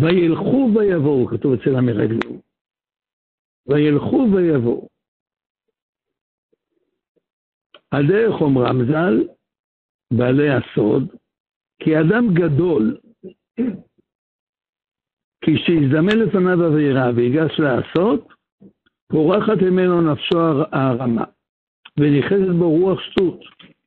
וילכו 0.00 0.70
ויבואו, 0.74 1.26
כתוב 1.26 1.52
אצל 1.52 1.76
המרגלים, 1.76 2.40
וילכו 3.68 4.26
ויבואו. 4.34 4.88
הדרך 7.92 8.40
אומרם 8.40 8.84
ז"ל, 8.84 9.28
בעלי 10.12 10.48
הסוד, 10.50 11.14
כי 11.82 11.90
אדם 12.00 12.34
גדול, 12.34 12.98
כי 15.44 15.54
כשיזדמן 15.56 16.18
לפניו 16.18 16.64
עבירה 16.64 17.10
ויגש 17.16 17.60
לעשות, 17.60 18.28
פורחת 19.08 19.62
ממנו 19.62 20.12
נפשו 20.12 20.38
הרמה, 20.72 21.24
ונכנסת 21.98 22.54
בו 22.58 22.70
רוח 22.70 23.00
שטות, 23.00 23.40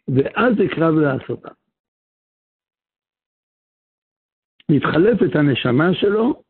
ואז 0.08 0.54
יקרב 0.60 0.94
לעשותה. 0.96 1.59
מתחלפת 4.70 5.36
הנשמה 5.36 5.94
שלו 5.94 6.44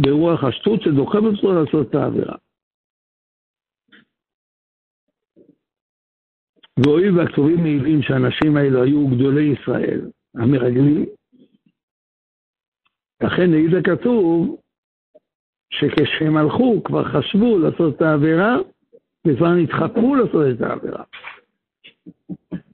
ברוח 0.00 0.44
השטות 0.44 0.82
שדוחפת 0.82 1.36
אותו 1.36 1.52
לעשות 1.52 1.90
את 1.90 1.94
העבירה. 1.94 2.36
והואיל 6.78 7.18
והכתובים 7.18 7.62
מעידים 7.62 8.02
שהאנשים 8.02 8.56
האלו 8.56 8.82
היו 8.82 9.08
גדולי 9.08 9.44
ישראל, 9.44 10.10
המרגלים, 10.34 11.06
לכן 13.22 13.52
העיד 13.52 13.74
הכתוב 13.74 14.60
שכשהם 15.70 16.36
הלכו 16.36 16.82
כבר 16.84 17.04
חשבו 17.04 17.58
לעשות 17.58 17.96
את 17.96 18.02
העבירה 18.02 18.56
וכבר 19.26 19.48
נדחקו 19.54 20.14
לעשות 20.14 20.42
את 20.56 20.60
העבירה. 20.60 21.04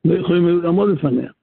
לא 0.05 0.15
יכולים 0.15 0.63
לעמוד 0.63 0.89
לפניה. 0.89 1.38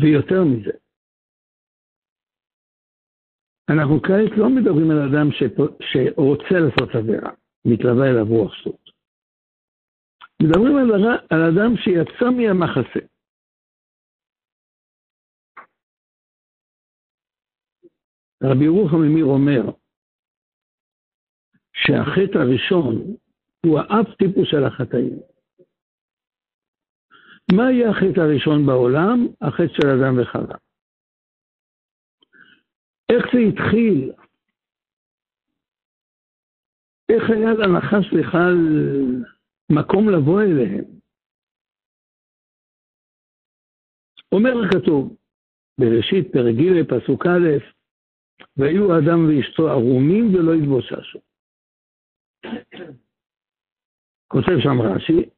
ויותר 0.00 0.44
מזה, 0.44 0.78
אנחנו 3.70 4.02
כעת 4.02 4.38
לא 4.38 4.48
מדברים 4.48 4.90
על 4.90 4.98
אדם 5.08 5.28
שרוצה 5.80 6.54
לעשות 6.60 6.94
עבירה, 6.94 7.30
מתלווה 7.64 8.10
אליו 8.10 8.26
רוח 8.26 8.52
סות. 8.64 8.90
מדברים 10.42 10.76
על, 10.76 10.90
על 11.30 11.42
אדם 11.42 11.76
שיצא 11.76 12.30
מהמחסה. 12.30 13.06
רבי 18.42 18.64
ירוחם 18.64 18.96
ממיר 18.96 19.24
אומר 19.24 19.62
שהחטא 21.72 22.38
הראשון 22.38 22.94
הוא 23.66 23.78
האף 23.78 24.06
טיפוס 24.18 24.48
של 24.50 24.64
החטאים. 24.64 25.18
מה 27.56 27.72
יהיה 27.72 27.90
החטא 27.90 28.20
הראשון 28.20 28.66
בעולם? 28.66 29.26
החטא 29.40 29.72
של 29.74 29.88
אדם 29.88 30.14
וחווה. 30.22 30.56
איך 33.12 33.24
זה 33.32 33.38
התחיל? 33.48 34.12
איך 37.12 37.30
היה 37.30 37.50
לנחש 37.52 38.14
בכלל 38.18 38.56
מקום 39.72 40.08
לבוא 40.08 40.42
אליהם? 40.42 40.84
אומר 44.32 44.50
הכתוב, 44.66 45.16
בראשית 45.80 46.32
פרק 46.32 46.54
ג' 46.54 46.90
פסוק 46.90 47.26
א', 47.26 47.48
והיו 48.56 48.98
אדם 48.98 49.20
ואשתו 49.28 49.68
ערומים 49.68 50.34
ולא 50.34 50.54
התבוססו. 50.54 51.18
כותב 54.28 54.58
שם 54.62 54.80
רש"י, 54.80 55.37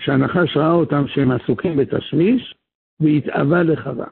שהנחש 0.00 0.56
ראה 0.56 0.72
אותם 0.72 1.02
שהם 1.08 1.30
עסוקים 1.30 1.76
בתשמיש 1.76 2.54
והתאווה 3.00 3.62
לחווה. 3.62 4.06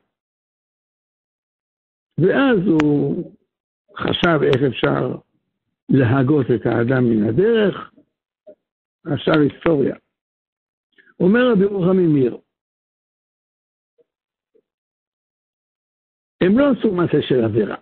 ואז 2.19 2.59
הוא 2.67 3.33
חשב 3.97 4.39
איך 4.43 4.63
אפשר 4.69 5.17
להגות 5.89 6.47
את 6.55 6.67
האדם 6.67 7.05
מן 7.05 7.29
הדרך, 7.29 7.91
השאר 9.07 9.41
היסטוריה. 9.41 9.97
אומר 11.21 11.53
רבי 11.53 11.65
רוחם 11.65 11.97
ממיר, 11.97 12.39
הם 16.41 16.59
לא 16.59 16.65
עשו 16.71 16.95
מעשה 16.95 17.19
של 17.29 17.45
עבירה. 17.45 17.77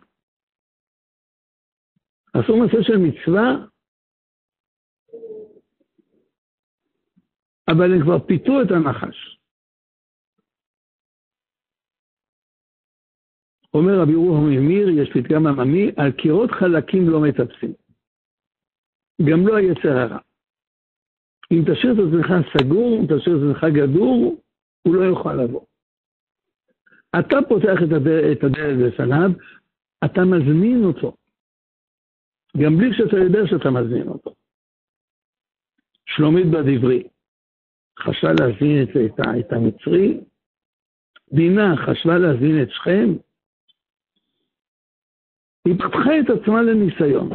עשו 2.35 2.57
מעשה 2.57 2.83
של 2.83 2.97
מצווה 2.99 3.67
אבל 7.71 7.93
הם 7.95 8.03
כבר 8.03 8.19
פיתו 8.27 8.63
את 8.63 8.71
הנחש. 8.71 9.39
אומר 13.75 13.93
רבי 14.03 14.15
רוחם 14.15 14.47
ממיר, 14.51 14.89
יש 14.89 15.09
פתגם 15.15 15.47
עממי, 15.47 15.91
על 15.97 16.13
קירות 16.13 16.51
חלקים 16.51 17.09
לא 17.09 17.21
מטפסים. 17.21 17.73
גם 19.31 19.47
לא 19.47 19.57
היצר 19.57 19.99
הרע. 19.99 20.19
אם 21.53 21.63
תשאיר 21.63 21.93
את 21.93 21.99
עצמך 21.99 22.29
סגור, 22.53 23.01
תשאיר 23.05 23.37
את 23.37 23.41
עצמך 23.43 23.65
גדור, 23.77 24.43
הוא 24.83 24.95
לא 24.95 25.01
יוכל 25.01 25.35
לבוא. 25.35 25.65
אתה 27.19 27.37
פותח 27.49 27.79
את 27.85 27.93
הדלת, 27.97 28.39
את 28.39 28.51
בפניו, 28.87 29.31
אתה 30.05 30.21
מזמין 30.21 30.85
אותו. 30.85 31.17
גם 32.57 32.77
בלי 32.77 32.89
שאתה 32.93 33.17
יודע 33.17 33.41
שאתה 33.47 33.71
מזמין 33.71 34.09
אותו. 34.09 34.35
שלומית 36.07 36.47
בדברי, 36.47 37.09
חשבה 37.99 38.33
להזין 38.33 38.83
את, 38.83 38.89
את, 38.89 39.21
את 39.41 39.53
המצרי, 39.53 40.21
דינה 41.33 41.75
חשבה 41.77 42.19
להזין 42.19 42.63
את 42.63 42.71
שכם, 42.71 43.09
היא 45.65 45.75
פתחה 45.75 46.21
את 46.21 46.41
עצמה 46.41 46.63
לניסיון. 46.63 47.31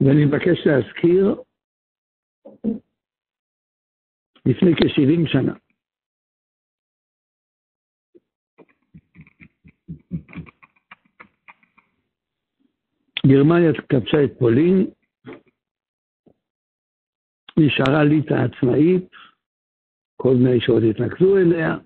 ואני 0.00 0.24
מבקש 0.24 0.66
להזכיר, 0.66 1.42
לפני 4.46 4.74
כ-70 4.76 5.28
שנה, 5.32 5.54
גרמניה 13.26 13.72
כבשה 13.88 14.24
את 14.24 14.38
פולין, 14.38 14.90
נשארה 17.58 18.04
ליטא 18.04 18.34
עצמאית, 18.34 19.10
כל 20.16 20.34
בני 20.34 20.60
שעוד 20.60 20.82
התנקזו 20.82 21.36
אליה. 21.36 21.76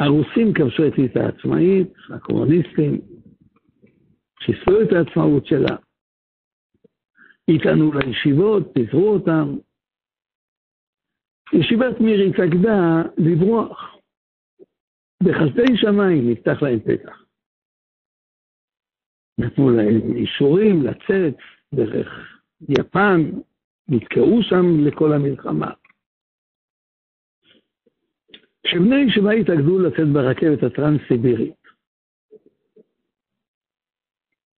הרוסים 0.00 0.54
כבשו 0.54 0.88
את 0.88 0.98
ליטא 0.98 1.18
העצמאית, 1.18 1.92
הקומוניסטים, 2.14 3.00
חיסלו 4.40 4.82
את 4.82 4.88
העצמאות 4.92 5.46
שלה, 5.46 5.76
התענו 7.48 7.92
לישיבות, 7.92 8.62
פיזרו 8.74 9.08
אותם. 9.08 9.56
ישיבת 11.52 12.00
מיר 12.00 12.20
התאגדה 12.20 13.02
לברוח. 13.18 13.96
בחסדי 15.22 15.76
שמיים 15.76 16.30
נפתח 16.30 16.62
להם 16.62 16.80
פתח. 16.80 17.24
נתנו 19.38 19.70
להם 19.70 20.16
אישורים 20.16 20.82
לצאת 20.82 21.36
דרך 21.74 22.08
יפן, 22.68 23.20
נתקעו 23.88 24.42
שם 24.42 24.86
לכל 24.86 25.12
המלחמה. 25.12 25.70
כשבני 28.62 28.96
ישיבה 29.08 29.30
התאגדו 29.30 29.78
לצאת 29.78 30.08
ברכבת 30.12 30.62
הטרנס-סיבירית, 30.62 31.62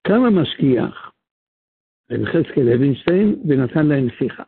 קם 0.06 0.22
המשגיח, 0.26 1.12
רב 2.10 2.24
חזקאל 2.24 2.64
לוינשטיין, 2.64 3.42
ונתן 3.48 3.86
להם 3.86 4.08
שיחה. 4.18 4.42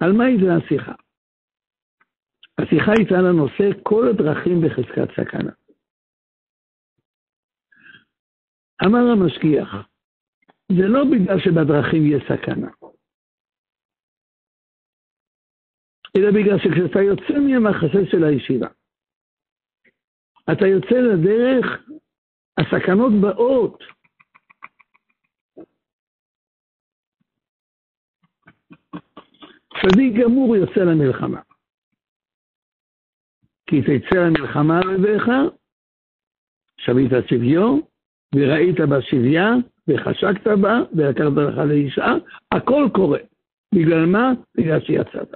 על 0.00 0.12
מה 0.12 0.24
הייתה 0.24 0.56
השיחה? 0.56 0.94
השיחה 2.58 2.92
הייתה 2.98 3.14
על 3.18 3.26
הנושא 3.26 3.82
כל 3.82 4.08
הדרכים 4.08 4.60
בחזקת 4.60 5.08
סכנה. 5.16 5.52
אמר 8.86 9.04
המשגיח, 9.12 9.88
זה 10.72 10.88
לא 10.88 11.04
בגלל 11.04 11.38
שבדרכים 11.40 12.02
יש 12.06 12.22
סכנה, 12.22 12.70
אלא 16.16 16.30
בגלל 16.30 16.58
שכשאתה 16.58 17.02
יוצא 17.02 17.38
מהמחסה 17.38 18.10
של 18.10 18.24
הישיבה, 18.24 18.68
אתה 20.52 20.66
יוצא 20.66 20.94
לדרך, 20.94 21.88
הסכנות 22.58 23.12
באות. 23.20 23.82
צדיק 29.82 30.14
גמור 30.22 30.56
יוצא 30.56 30.80
למלחמה. 30.80 31.40
כי 33.66 33.82
תצא 33.82 34.16
למלחמה 34.16 34.80
אויביך, 34.84 35.24
שבית 36.76 37.10
שביו, 37.28 37.78
וראית 38.34 38.80
בה 38.90 39.02
שביה, 39.02 39.48
וחשקת 39.88 40.46
בה, 40.62 40.82
ולקחת 40.92 41.32
לך 41.36 41.58
לאישה, 41.58 42.14
הכל 42.52 42.88
קורה. 42.94 43.18
בגלל 43.74 44.06
מה? 44.06 44.32
בגלל 44.56 44.80
שיצאת. 44.80 45.34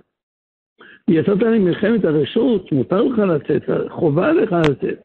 יצאת 1.11 1.43
למלחמת 1.43 2.05
הרשות, 2.05 2.73
מותר 2.73 3.03
לך 3.03 3.19
לצאת, 3.19 3.63
חובה 3.91 4.33
לך 4.33 4.53
לצאת. 4.53 4.99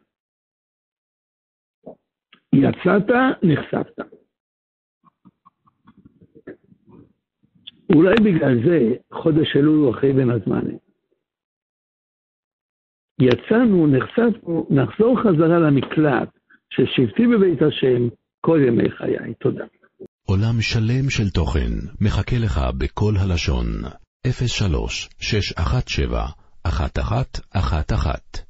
יצאת, 2.56 3.10
נחשפת. 3.44 4.00
אולי 7.96 8.16
בגלל 8.26 8.64
זה 8.66 8.80
חודש 9.14 9.56
אלול 9.56 9.78
הוא 9.78 9.92
אחרי 9.92 10.14
בין 10.14 10.30
הזמנים. 10.30 10.78
יצאנו, 13.22 13.88
נחשפנו, 13.88 14.68
נחזור 14.70 15.20
חזרה 15.20 15.60
למקלט 15.60 16.30
ששבתי 16.70 17.28
בבית 17.28 17.62
השם 17.62 18.08
כל 18.48 18.60
ימי 18.68 18.92
חיי. 18.98 19.34
תודה. 19.40 19.64
עולם 20.26 20.62
שלם 20.62 21.10
של 21.10 21.30
תוכן 21.30 21.72
מחכה 22.02 22.38
לך 22.38 22.62
בכל 22.78 23.14
הלשון, 23.18 23.66
03 24.48 25.10
617 25.20 26.26
1111 26.66 28.47